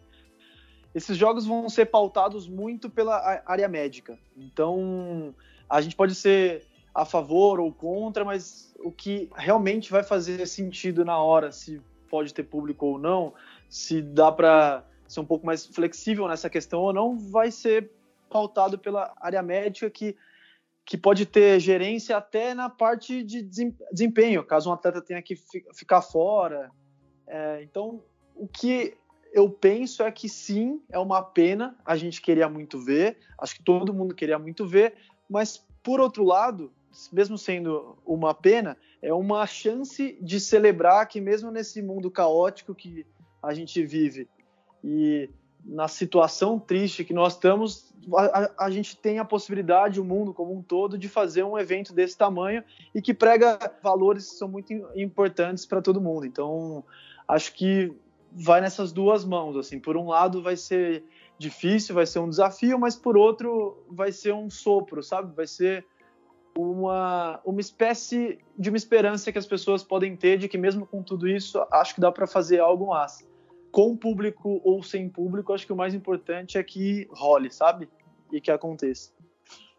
[0.94, 4.18] Esses jogos vão ser pautados muito pela área médica.
[4.36, 5.34] Então,
[5.68, 11.02] a gente pode ser a favor ou contra, mas o que realmente vai fazer sentido
[11.02, 13.32] na hora, se pode ter público ou não,
[13.70, 17.90] se dá para ser um pouco mais flexível nessa questão ou não, vai ser
[18.28, 20.14] pautado pela área médica que,
[20.84, 25.36] que pode ter gerência até na parte de desempenho, caso um atleta tenha que
[25.74, 26.70] ficar fora.
[27.26, 28.02] É, então,
[28.34, 28.96] o que
[29.32, 33.62] eu penso é que sim, é uma pena, a gente queria muito ver, acho que
[33.62, 34.94] todo mundo queria muito ver,
[35.28, 36.72] mas por outro lado,
[37.12, 43.06] mesmo sendo uma pena, é uma chance de celebrar que mesmo nesse mundo caótico que
[43.42, 44.28] a gente vive
[44.84, 45.30] e
[45.64, 50.56] na situação triste que nós estamos, a, a, gente tem a possibilidade, o mundo como
[50.56, 54.72] um todo, de fazer um evento desse tamanho e que prega valores que são muito
[54.96, 56.26] importantes para todo mundo.
[56.26, 56.84] Então,
[57.28, 57.92] acho que
[58.32, 59.56] vai nessas duas mãos.
[59.56, 61.04] Assim, por um lado, vai ser
[61.38, 65.34] difícil, vai ser um desafio, mas por outro, vai ser um sopro, sabe?
[65.34, 65.86] Vai ser
[66.56, 71.02] uma, uma espécie de uma esperança que as pessoas podem ter de que mesmo com
[71.02, 73.31] tudo isso, acho que dá para fazer algo massa
[73.72, 77.88] com público ou sem público, acho que o mais importante é que role, sabe?
[78.30, 79.10] E que aconteça.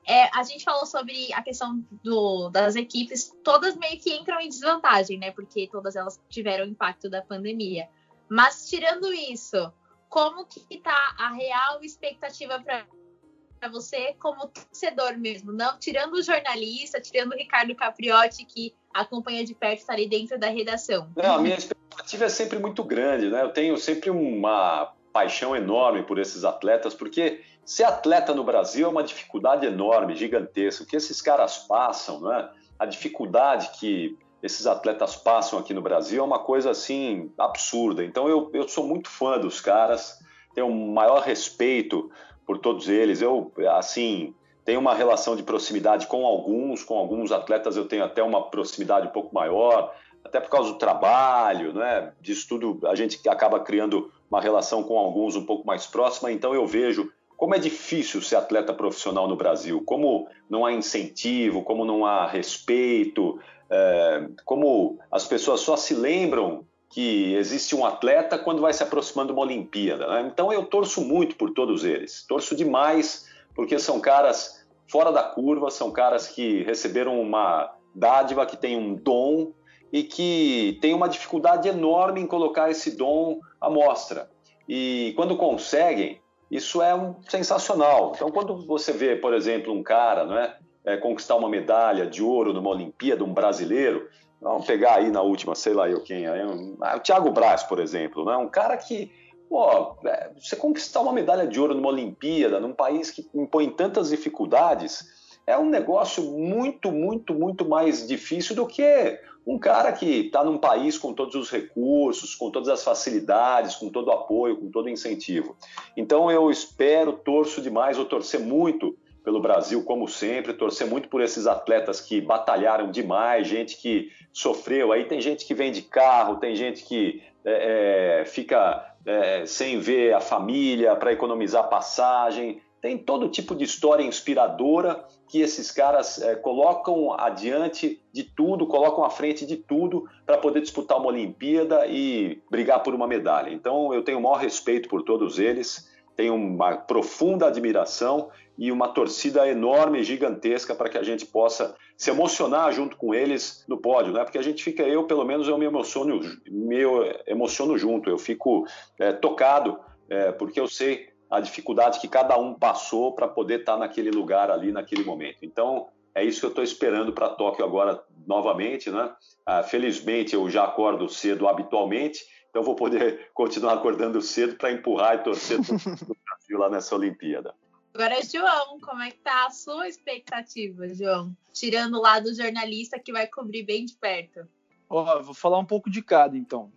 [0.05, 4.49] É, a gente falou sobre a questão do, das equipes, todas meio que entram em
[4.49, 5.31] desvantagem, né?
[5.31, 7.87] Porque todas elas tiveram impacto da pandemia.
[8.27, 9.71] Mas tirando isso,
[10.09, 15.53] como que tá a real expectativa para você como torcedor mesmo?
[15.53, 20.37] Não tirando o jornalista, tirando o Ricardo Capriotti que acompanha de perto, está ali dentro
[20.37, 21.09] da redação.
[21.15, 21.82] Não, a minha expectativa
[22.19, 23.41] é sempre muito grande, né?
[23.41, 28.89] Eu tenho sempre uma paixão enorme por esses atletas, porque ser atleta no Brasil é
[28.89, 30.83] uma dificuldade enorme, gigantesca.
[30.83, 32.49] O que esses caras passam, né?
[32.79, 38.03] A dificuldade que esses atletas passam aqui no Brasil é uma coisa assim absurda.
[38.03, 40.19] Então eu, eu sou muito fã dos caras,
[40.53, 42.11] tenho um maior respeito
[42.45, 43.21] por todos eles.
[43.21, 48.21] Eu assim tenho uma relação de proximidade com alguns, com alguns atletas eu tenho até
[48.21, 49.93] uma proximidade um pouco maior,
[50.33, 52.11] até por causa do trabalho, né?
[52.19, 56.55] Disso tudo a gente acaba criando uma relação com alguns um pouco mais próxima, então
[56.55, 61.85] eu vejo como é difícil ser atleta profissional no Brasil, como não há incentivo, como
[61.85, 68.61] não há respeito, é, como as pessoas só se lembram que existe um atleta quando
[68.61, 70.07] vai se aproximando de uma Olimpíada.
[70.07, 70.29] Né?
[70.31, 75.69] Então eu torço muito por todos eles, torço demais, porque são caras fora da curva,
[75.69, 79.51] são caras que receberam uma dádiva, que tem um dom
[79.93, 84.27] e que tem uma dificuldade enorme em colocar esse dom à mostra.
[84.67, 88.13] E quando conseguem, isso é um, sensacional.
[88.15, 92.23] Então, quando você vê, por exemplo, um cara não é, é, conquistar uma medalha de
[92.23, 94.09] ouro numa Olimpíada, um brasileiro,
[94.41, 97.61] vamos pegar aí na última, sei lá eu quem, aí, um, ah, o Thiago Braz,
[97.61, 99.11] por exemplo, né, um cara que,
[99.47, 104.09] pô, é, você conquistar uma medalha de ouro numa Olimpíada, num país que impõe tantas
[104.09, 105.05] dificuldades,
[105.45, 110.57] é um negócio muito, muito, muito mais difícil do que um cara que está num
[110.57, 114.85] país com todos os recursos, com todas as facilidades, com todo o apoio, com todo
[114.85, 115.55] o incentivo.
[115.97, 121.21] Então eu espero, torço demais, vou torcer muito pelo Brasil, como sempre, torcer muito por
[121.21, 124.91] esses atletas que batalharam demais, gente que sofreu.
[124.91, 129.79] Aí tem gente que vem de carro, tem gente que é, é, fica é, sem
[129.79, 136.21] ver a família para economizar passagem, tem todo tipo de história inspiradora que esses caras
[136.21, 141.87] é, colocam adiante de tudo, colocam à frente de tudo para poder disputar uma Olimpíada
[141.87, 143.53] e brigar por uma medalha.
[143.53, 148.89] Então eu tenho o maior respeito por todos eles, tenho uma profunda admiração e uma
[148.89, 154.11] torcida enorme, gigantesca para que a gente possa se emocionar junto com eles no pódio,
[154.11, 154.25] né?
[154.25, 156.81] Porque a gente fica, eu pelo menos eu me emociono, me
[157.25, 158.67] emociono junto, eu fico
[158.99, 163.73] é, tocado é, porque eu sei a dificuldade que cada um passou para poder estar
[163.73, 165.39] tá naquele lugar ali, naquele momento.
[165.41, 169.11] Então, é isso que eu estou esperando para Tóquio agora novamente, né?
[169.43, 175.15] Ah, felizmente eu já acordo cedo habitualmente, então vou poder continuar acordando cedo para empurrar
[175.15, 175.63] e torcer o
[176.23, 177.55] Brasil lá nessa Olimpíada.
[177.95, 181.35] Agora, João, como é que tá a sua expectativa, João?
[181.51, 184.47] Tirando o lado jornalista que vai cobrir bem de perto.
[184.87, 186.71] Ó, vou falar um pouco de cada, então.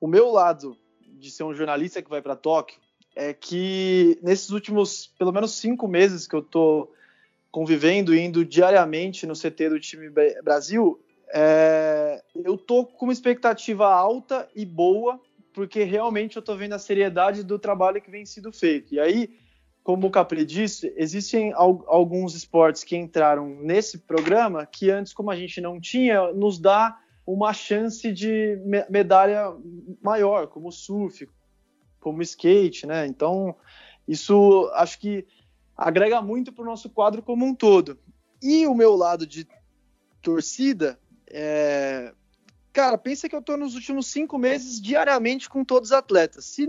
[0.00, 2.80] O meu lado de ser um jornalista que vai para Tóquio
[3.20, 6.90] é que nesses últimos, pelo menos cinco meses que eu tô
[7.50, 10.08] convivendo, indo diariamente no CT do time
[10.42, 10.98] Brasil,
[11.30, 15.20] é, eu tô com uma expectativa alta e boa,
[15.52, 18.94] porque realmente eu tô vendo a seriedade do trabalho que vem sendo feito.
[18.94, 19.28] E aí,
[19.84, 25.36] como o Capri disse, existem alguns esportes que entraram nesse programa que antes, como a
[25.36, 29.54] gente não tinha, nos dá uma chance de medalha
[30.00, 31.28] maior, como o surf,
[32.00, 33.06] como skate, né?
[33.06, 33.54] Então,
[34.08, 35.26] isso acho que
[35.76, 37.98] agrega muito para o nosso quadro como um todo.
[38.42, 39.46] E o meu lado de
[40.22, 42.12] torcida, é...
[42.72, 46.44] cara, pensa que eu estou nos últimos cinco meses diariamente com todos os atletas.
[46.46, 46.68] Se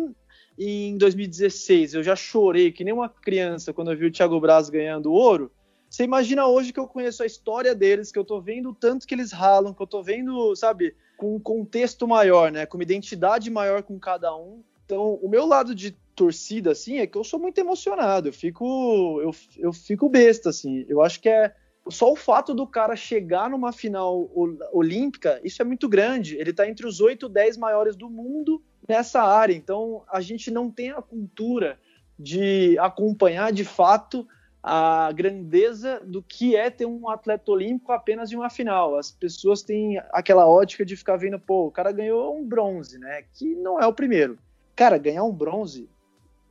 [0.58, 4.70] em 2016 eu já chorei que nem uma criança quando eu vi o Thiago Braz
[4.70, 5.52] ganhando ouro,
[5.90, 9.06] você imagina hoje que eu conheço a história deles, que eu tô vendo o tanto
[9.06, 12.84] que eles ralam, que eu tô vendo, sabe, com um contexto maior, né, com uma
[12.84, 14.64] identidade maior com cada um.
[14.92, 18.28] Então, o meu lado de torcida, assim, é que eu sou muito emocionado.
[18.28, 20.86] Eu fico, eu, eu fico besta, assim.
[20.90, 21.56] Eu acho que é
[21.88, 24.30] só o fato do cara chegar numa final
[24.74, 26.36] olímpica, isso é muito grande.
[26.36, 29.54] Ele está entre os 8, 10 maiores do mundo nessa área.
[29.54, 31.80] Então, a gente não tem a cultura
[32.20, 34.28] de acompanhar de fato
[34.62, 38.98] a grandeza do que é ter um atleta olímpico apenas em uma final.
[38.98, 43.24] As pessoas têm aquela ótica de ficar vendo, pô, o cara ganhou um bronze, né?
[43.34, 44.38] Que não é o primeiro.
[44.76, 45.90] Cara, ganhar um bronze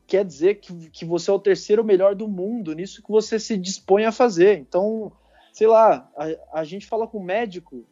[0.06, 3.56] quer dizer que, que você é o terceiro melhor do mundo nisso que você se
[3.56, 4.58] dispõe a fazer.
[4.58, 5.12] Então,
[5.52, 7.86] sei lá, a, a gente fala com o médico.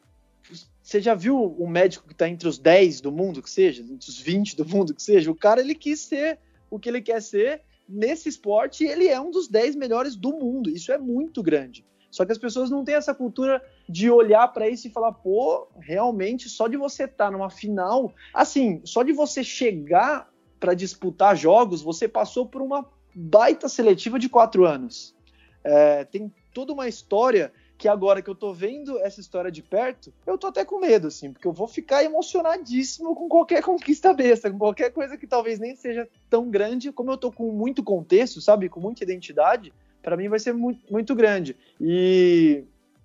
[0.82, 4.08] Você já viu um médico que está entre os 10 do mundo, que seja, entre
[4.08, 5.30] os 20 do mundo, que seja?
[5.30, 6.38] O cara, ele quis ser
[6.70, 10.32] o que ele quer ser nesse esporte e ele é um dos 10 melhores do
[10.32, 10.70] mundo.
[10.70, 11.84] Isso é muito grande.
[12.10, 15.68] Só que as pessoas não têm essa cultura de olhar para isso e falar, pô,
[15.80, 20.28] realmente, só de você estar tá numa final, assim, só de você chegar
[20.60, 25.14] para disputar jogos, você passou por uma baita seletiva de quatro anos.
[25.64, 30.12] É, tem toda uma história que agora que eu tô vendo essa história de perto,
[30.26, 34.50] eu tô até com medo, assim, porque eu vou ficar emocionadíssimo com qualquer conquista besta,
[34.50, 38.40] com qualquer coisa que talvez nem seja tão grande, como eu tô com muito contexto,
[38.40, 39.72] sabe, com muita identidade,
[40.02, 41.56] para mim vai ser muito, muito grande.
[41.80, 42.64] E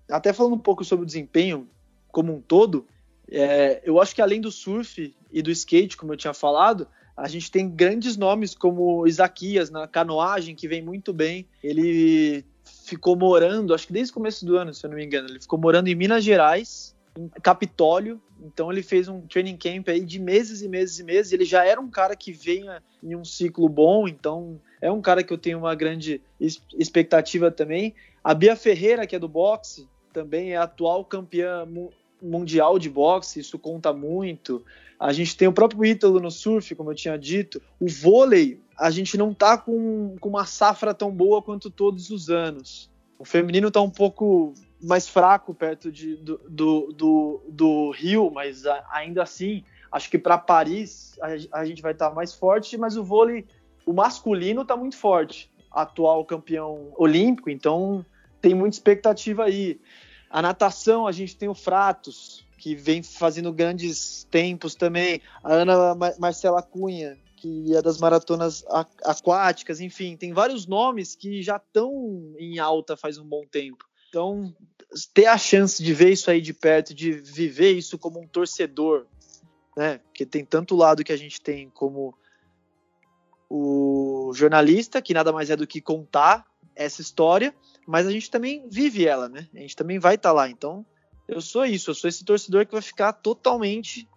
[0.09, 1.67] até falando um pouco sobre o desempenho
[2.11, 2.87] como um todo,
[3.29, 7.27] é, eu acho que além do surf e do skate, como eu tinha falado, a
[7.27, 11.47] gente tem grandes nomes como Isaquias na canoagem, que vem muito bem.
[11.63, 12.43] Ele
[12.85, 15.39] ficou morando, acho que desde o começo do ano, se eu não me engano, ele
[15.39, 18.21] ficou morando em Minas Gerais em Capitólio.
[18.41, 21.31] Então ele fez um training camp aí de meses e meses e meses.
[21.31, 25.23] Ele já era um cara que venha em um ciclo bom, então é um cara
[25.23, 27.93] que eu tenho uma grande expectativa também.
[28.23, 31.67] A Bia Ferreira, que é do boxe, também é atual campeã
[32.21, 34.63] mundial de boxe, isso conta muito.
[34.99, 37.61] A gente tem o próprio Ítalo no surf, como eu tinha dito.
[37.79, 42.29] O vôlei, a gente não tá com, com uma safra tão boa quanto todos os
[42.29, 42.89] anos.
[43.19, 48.63] O feminino tá um pouco mais fraco perto de, do, do, do, do Rio, mas
[48.91, 52.97] ainda assim, acho que para Paris a, a, gente vai estar tá mais forte, mas
[52.97, 53.45] o vôlei,
[53.85, 55.51] o masculino está muito forte.
[55.71, 58.05] Atual campeão olímpico, então
[58.43, 59.79] tem muita expectativa aí.
[60.29, 65.21] A natação, a gente tem o Fratos, que vem fazendo grandes tempos também.
[65.41, 68.65] A Ana Marcela Cunha, que é das maratonas
[69.05, 73.85] aquáticas, enfim, tem vários nomes que já estão em alta faz um bom tempo.
[74.09, 74.53] Então,
[75.13, 79.05] ter a chance de ver isso aí de perto, de viver isso como um torcedor,
[79.77, 79.99] né?
[79.99, 82.13] Porque tem tanto lado que a gente tem como
[83.49, 86.45] o jornalista, que nada mais é do que contar
[86.75, 87.53] essa história,
[87.87, 89.47] mas a gente também vive ela, né?
[89.53, 90.49] A gente também vai estar tá lá.
[90.49, 90.85] Então,
[91.27, 94.07] eu sou isso, eu sou esse torcedor que vai ficar totalmente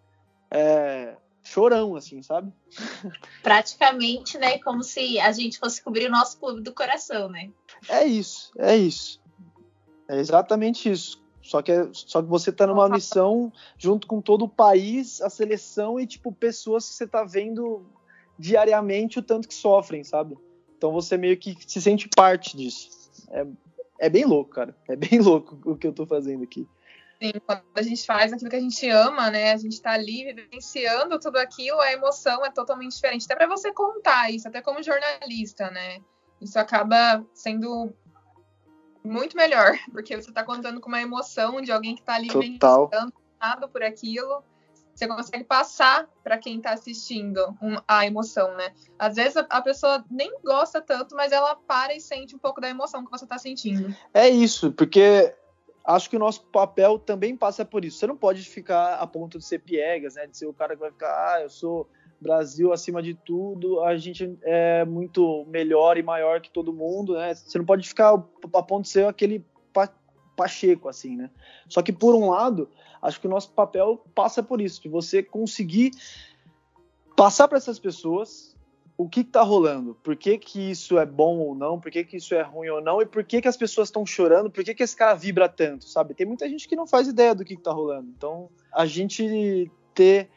[0.50, 2.52] é, chorão, assim, sabe?
[3.42, 4.58] Praticamente, né?
[4.58, 7.50] Como se a gente fosse cobrir o nosso clube do coração, né?
[7.88, 9.20] É isso, é isso.
[10.08, 11.24] É exatamente isso.
[11.42, 15.30] Só que, é, só que você tá numa missão junto com todo o país, a
[15.30, 17.86] seleção e, tipo, pessoas que você tá vendo
[18.36, 20.36] diariamente o tanto que sofrem, sabe?
[20.76, 22.90] Então você meio que se sente parte disso.
[23.30, 23.46] É,
[24.00, 24.76] é bem louco, cara.
[24.88, 26.68] É bem louco o que eu tô fazendo aqui.
[27.22, 29.52] Sim, quando a gente faz aquilo que a gente ama, né?
[29.52, 33.24] A gente tá ali vivenciando tudo aquilo, a emoção é totalmente diferente.
[33.24, 35.98] Até para você contar isso, até como jornalista, né?
[36.40, 37.90] Isso acaba sendo
[39.02, 42.90] muito melhor, porque você está contando com uma emoção de alguém que está ali Total.
[43.40, 44.44] nada por aquilo.
[44.96, 48.72] Você consegue passar para quem está assistindo um, a emoção, né?
[48.98, 52.62] Às vezes a, a, pessoa nem gosta tanto, mas ela para e sente um pouco
[52.62, 53.94] da emoção que você está sentindo.
[54.14, 55.34] É isso, porque
[55.84, 57.98] acho que o nosso papel também passa por isso.
[57.98, 60.26] Você não pode ficar a ponto de ser piegas, né?
[60.26, 61.86] De ser o cara que vai ficar, ah, eu sou
[62.18, 67.34] Brasil acima de tudo, a gente é muito melhor e maior que todo mundo, né?
[67.34, 69.44] Você não pode ficar a ponto de ser aquele
[70.36, 71.30] pacheco, assim, né?
[71.68, 72.68] Só que, por um lado,
[73.00, 75.92] acho que o nosso papel passa por isso, de você conseguir
[77.16, 78.54] passar para essas pessoas
[78.98, 82.16] o que está rolando, por que, que isso é bom ou não, por que, que
[82.16, 84.74] isso é ruim ou não, e por que, que as pessoas estão chorando, por que,
[84.74, 86.14] que esse cara vibra tanto, sabe?
[86.14, 88.08] Tem muita gente que não faz ideia do que está rolando.
[88.16, 90.30] Então, a gente ter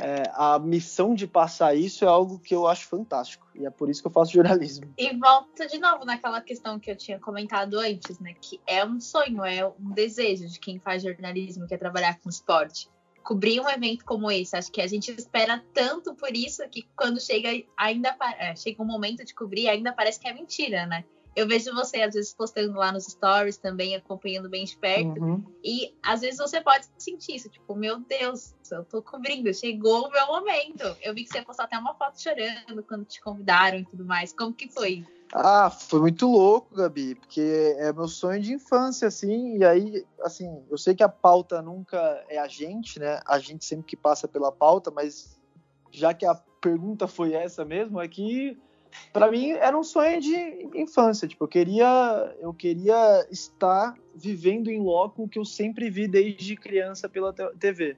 [0.00, 3.46] é, a missão de passar isso é algo que eu acho fantástico.
[3.54, 4.92] E é por isso que eu faço jornalismo.
[4.96, 8.34] E volta de novo naquela questão que eu tinha comentado antes, né?
[8.40, 12.28] Que é um sonho, é um desejo de quem faz jornalismo, que é trabalhar com
[12.28, 12.88] esporte.
[13.22, 17.20] Cobrir um evento como esse, acho que a gente espera tanto por isso que quando
[17.20, 21.04] chega ainda é, chega um momento de cobrir, ainda parece que é mentira, né?
[21.36, 25.22] Eu vejo você às vezes postando lá nos stories também, acompanhando bem de perto.
[25.22, 25.44] Uhum.
[25.62, 30.10] E às vezes você pode sentir isso, tipo, meu Deus, eu tô cobrindo, chegou o
[30.10, 30.96] meu momento.
[31.02, 34.32] Eu vi que você postou até uma foto chorando quando te convidaram e tudo mais.
[34.32, 35.04] Como que foi?
[35.34, 40.64] Ah, foi muito louco, Gabi, porque é meu sonho de infância, assim, e aí, assim,
[40.70, 43.20] eu sei que a pauta nunca é a gente, né?
[43.26, 45.38] A gente sempre que passa pela pauta, mas
[45.90, 48.56] já que a pergunta foi essa mesmo, é que
[49.12, 54.80] para mim era um sonho de infância, tipo, eu queria eu queria estar vivendo em
[54.80, 57.96] loco o que eu sempre vi desde criança pela TV.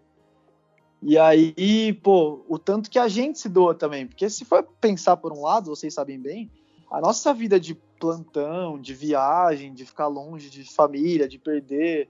[1.01, 5.16] E aí, pô, o tanto que a gente se doa também, porque se for pensar
[5.16, 6.51] por um lado, vocês sabem bem,
[6.90, 12.09] a nossa vida de plantão, de viagem, de ficar longe de família, de perder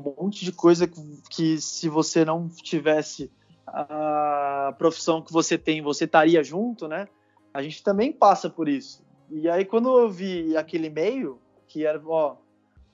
[0.00, 3.30] um monte de coisa que, que se você não tivesse
[3.66, 7.06] a profissão que você tem, você estaria junto, né?
[7.52, 9.04] A gente também passa por isso.
[9.30, 12.36] E aí, quando eu vi aquele e-mail, que era, ó,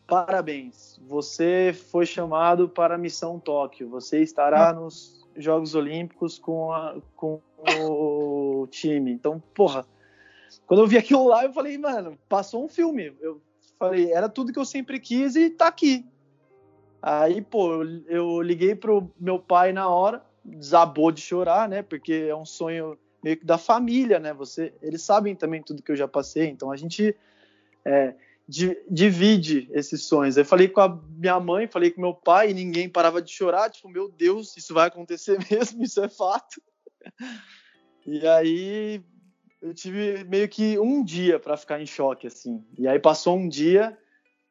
[0.06, 4.84] parabéns, você foi chamado para a missão Tóquio, você estará hum.
[4.84, 7.40] nos Jogos Olímpicos com, a, com
[7.80, 9.12] o time.
[9.12, 9.86] Então, porra,
[10.66, 13.14] quando eu vi aquilo lá, eu falei, mano, passou um filme.
[13.20, 13.40] Eu
[13.78, 16.04] falei, era tudo que eu sempre quis e tá aqui.
[17.02, 21.82] Aí, pô, eu, eu liguei pro meu pai na hora, desabou de chorar, né?
[21.82, 24.32] Porque é um sonho meio que da família, né?
[24.34, 27.14] Você, eles sabem também tudo que eu já passei, então a gente
[27.84, 28.14] é,
[28.48, 30.36] di, divide esses sonhos.
[30.36, 33.70] Eu falei com a minha mãe, falei com meu pai, e ninguém parava de chorar,
[33.70, 36.60] tipo, meu Deus, isso vai acontecer mesmo, isso é fato.
[38.06, 39.02] E aí
[39.60, 42.64] eu tive meio que um dia para ficar em choque, assim.
[42.78, 43.98] E aí passou um dia,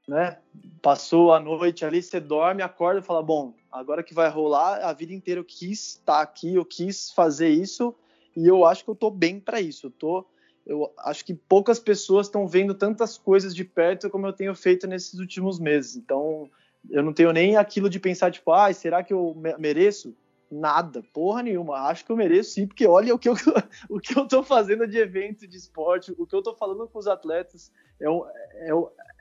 [0.08, 0.38] né?
[0.82, 4.94] passou a noite ali, você dorme, acorda e fala, bom, agora que vai rolar, a
[4.94, 7.96] vida inteira eu quis estar aqui, eu quis fazer isso
[8.36, 9.88] e eu acho que eu tô bem para isso.
[9.88, 10.26] Eu tô
[10.66, 14.88] eu acho que poucas pessoas estão vendo tantas coisas de perto como eu tenho feito
[14.88, 15.96] nesses últimos meses.
[15.96, 16.50] Então,
[16.90, 20.16] eu não tenho nem aquilo de pensar tipo, ah, será que eu mereço?
[20.52, 21.88] Nada, porra nenhuma.
[21.88, 23.36] Acho que eu mereço sim, porque olha o que eu,
[23.90, 26.98] o que eu tô fazendo de evento de esporte, o que eu tô falando com
[26.98, 27.72] os atletas.
[28.00, 28.70] É, um, é,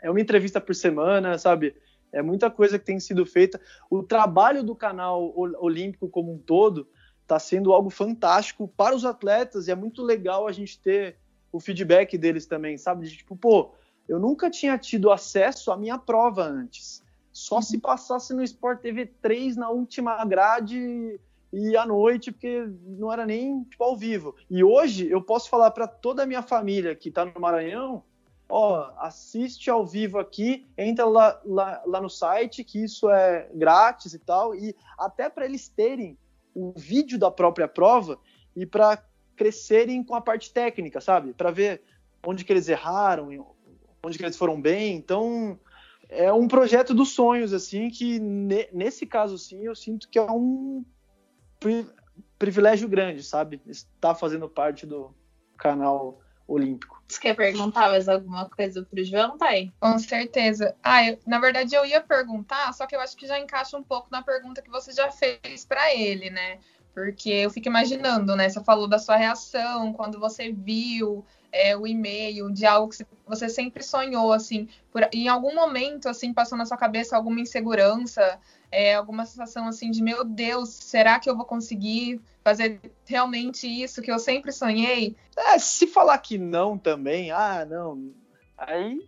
[0.05, 1.75] é uma entrevista por semana, sabe?
[2.11, 3.61] É muita coisa que tem sido feita.
[3.91, 6.89] O trabalho do canal olímpico como um todo
[7.25, 11.17] está sendo algo fantástico para os atletas e é muito legal a gente ter
[11.51, 13.09] o feedback deles também, sabe?
[13.09, 13.73] De tipo, pô,
[14.09, 17.03] eu nunca tinha tido acesso à minha prova antes.
[17.33, 21.19] Só se passasse no Sport TV 3 na última grade
[21.53, 24.37] e à noite, porque não era nem tipo, ao vivo.
[24.51, 28.03] E hoje eu posso falar para toda a minha família que está no Maranhão
[28.49, 34.15] ó, assiste ao vivo aqui, entra lá, lá, lá no site, que isso é grátis
[34.15, 36.17] e tal, e até para eles terem
[36.55, 38.19] o vídeo da própria prova
[38.55, 39.03] e para
[39.37, 41.33] crescerem com a parte técnica, sabe?
[41.33, 41.83] Para ver
[42.25, 43.29] onde que eles erraram,
[44.03, 44.95] onde que eles foram bem.
[44.95, 45.59] Então,
[46.09, 50.23] é um projeto dos sonhos, assim, que ne nesse caso, sim, eu sinto que é
[50.23, 50.85] um
[51.59, 51.87] pri
[52.39, 53.61] privilégio grande, sabe?
[53.67, 55.15] Estar fazendo parte do
[55.57, 56.94] canal olímpico.
[57.09, 59.73] Você quer perguntar mais alguma coisa pro João, Thay?
[59.79, 60.75] Com certeza.
[60.83, 63.83] Ah, eu, na verdade eu ia perguntar, só que eu acho que já encaixa um
[63.83, 66.59] pouco na pergunta que você já fez para ele, né?
[66.95, 68.49] Porque eu fico imaginando, né?
[68.49, 73.49] Você falou da sua reação quando você viu é, o e-mail de algo que você
[73.49, 74.69] sempre sonhou, assim.
[74.93, 78.39] Por, em algum momento, assim, passou na sua cabeça alguma insegurança,
[78.71, 84.01] é, alguma sensação, assim, de meu Deus, será que eu vou conseguir fazer realmente isso
[84.01, 85.17] que eu sempre sonhei?
[85.37, 88.13] É, se falar que não também, ah, não,
[88.57, 89.01] aí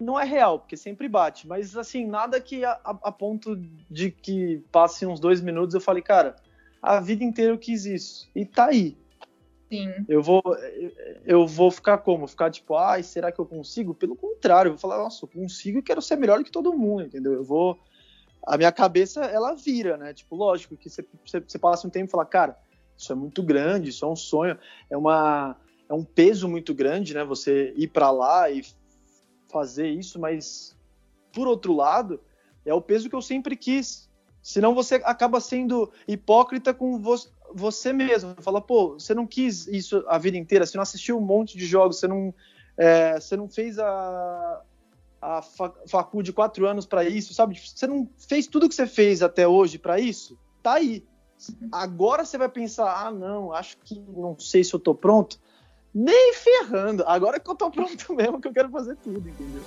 [0.00, 1.46] não é real, porque sempre bate.
[1.46, 3.54] Mas, assim, nada que a, a, ponto
[3.90, 6.36] de que passe uns dois minutos eu falei, cara
[6.82, 8.28] a vida inteira eu quis isso.
[8.34, 8.96] E tá aí.
[9.70, 9.92] Sim.
[10.08, 10.42] Eu vou,
[11.26, 12.26] eu vou ficar como?
[12.26, 13.94] Ficar tipo, ai, será que eu consigo?
[13.94, 17.02] Pelo contrário, eu vou falar, nossa, eu consigo e quero ser melhor que todo mundo,
[17.02, 17.34] entendeu?
[17.34, 17.78] Eu vou.
[18.46, 20.14] A minha cabeça, ela vira, né?
[20.14, 21.02] Tipo, lógico que você,
[21.58, 22.58] passa um tempo e fala, cara,
[22.96, 24.58] isso é muito grande, isso é um sonho,
[24.88, 25.54] é, uma,
[25.88, 27.22] é um peso muito grande, né?
[27.24, 28.64] Você ir para lá e
[29.50, 30.76] fazer isso, mas
[31.32, 32.20] por outro lado,
[32.64, 34.07] é o peso que eu sempre quis,
[34.48, 36.98] Senão você acaba sendo hipócrita com
[37.52, 38.34] você mesmo.
[38.40, 41.66] Fala, pô, você não quis isso a vida inteira, você não assistiu um monte de
[41.66, 42.34] jogos, você não,
[42.74, 44.62] é, você não fez a,
[45.20, 45.42] a
[46.22, 47.60] de quatro anos para isso, sabe?
[47.60, 50.38] Você não fez tudo que você fez até hoje para isso?
[50.62, 51.04] Tá aí.
[51.70, 55.38] Agora você vai pensar, ah, não, acho que não sei se eu tô pronto.
[55.94, 57.04] Nem ferrando.
[57.06, 59.62] Agora que eu tô pronto mesmo, que eu quero fazer tudo, entendeu?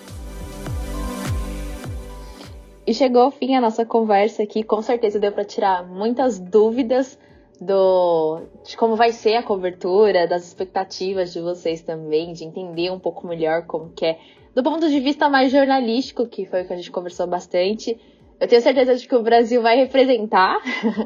[2.85, 4.63] E chegou ao fim a nossa conversa aqui.
[4.63, 7.17] Com certeza deu para tirar muitas dúvidas
[7.59, 12.99] do de como vai ser a cobertura, das expectativas de vocês também, de entender um
[12.99, 14.19] pouco melhor como que é,
[14.55, 17.99] do ponto de vista mais jornalístico, que foi o que a gente conversou bastante.
[18.39, 20.59] Eu tenho certeza de que o Brasil vai representar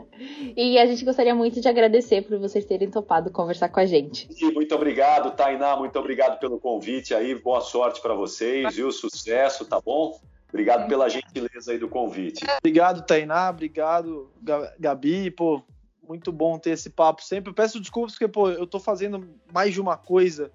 [0.56, 4.30] e a gente gostaria muito de agradecer por vocês terem topado conversar com a gente.
[4.54, 8.90] Muito obrigado, Tainá, muito obrigado pelo convite aí, boa sorte para vocês, viu?
[8.90, 10.18] Sucesso, tá bom?
[10.56, 12.46] Obrigado pela gentileza aí do convite.
[12.60, 13.50] Obrigado, Tainá.
[13.50, 14.32] Obrigado,
[14.80, 15.30] Gabi.
[15.30, 15.62] Pô,
[16.08, 17.50] muito bom ter esse papo sempre.
[17.50, 20.50] Eu peço desculpas porque, pô, eu tô fazendo mais de uma coisa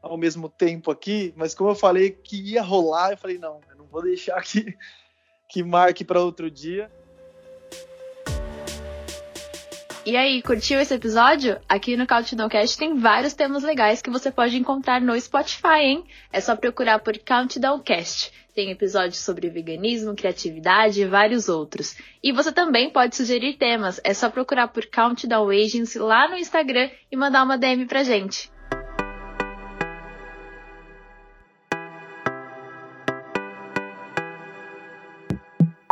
[0.00, 3.76] ao mesmo tempo aqui, mas como eu falei que ia rolar, eu falei, não, eu
[3.76, 4.78] não vou deixar que,
[5.48, 6.88] que marque para outro dia.
[10.06, 11.60] E aí, curtiu esse episódio?
[11.68, 16.04] Aqui no Countdowncast tem vários temas legais que você pode encontrar no Spotify, hein?
[16.32, 18.32] É só procurar por Countdowncast.
[18.60, 21.96] Tem episódios sobre veganismo, criatividade e vários outros.
[22.22, 26.90] E você também pode sugerir temas, é só procurar por Countdown Agency lá no Instagram
[27.10, 28.52] e mandar uma DM pra gente.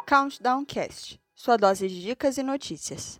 [0.07, 3.17] Countdown Cast, sua dose de dicas e notícias.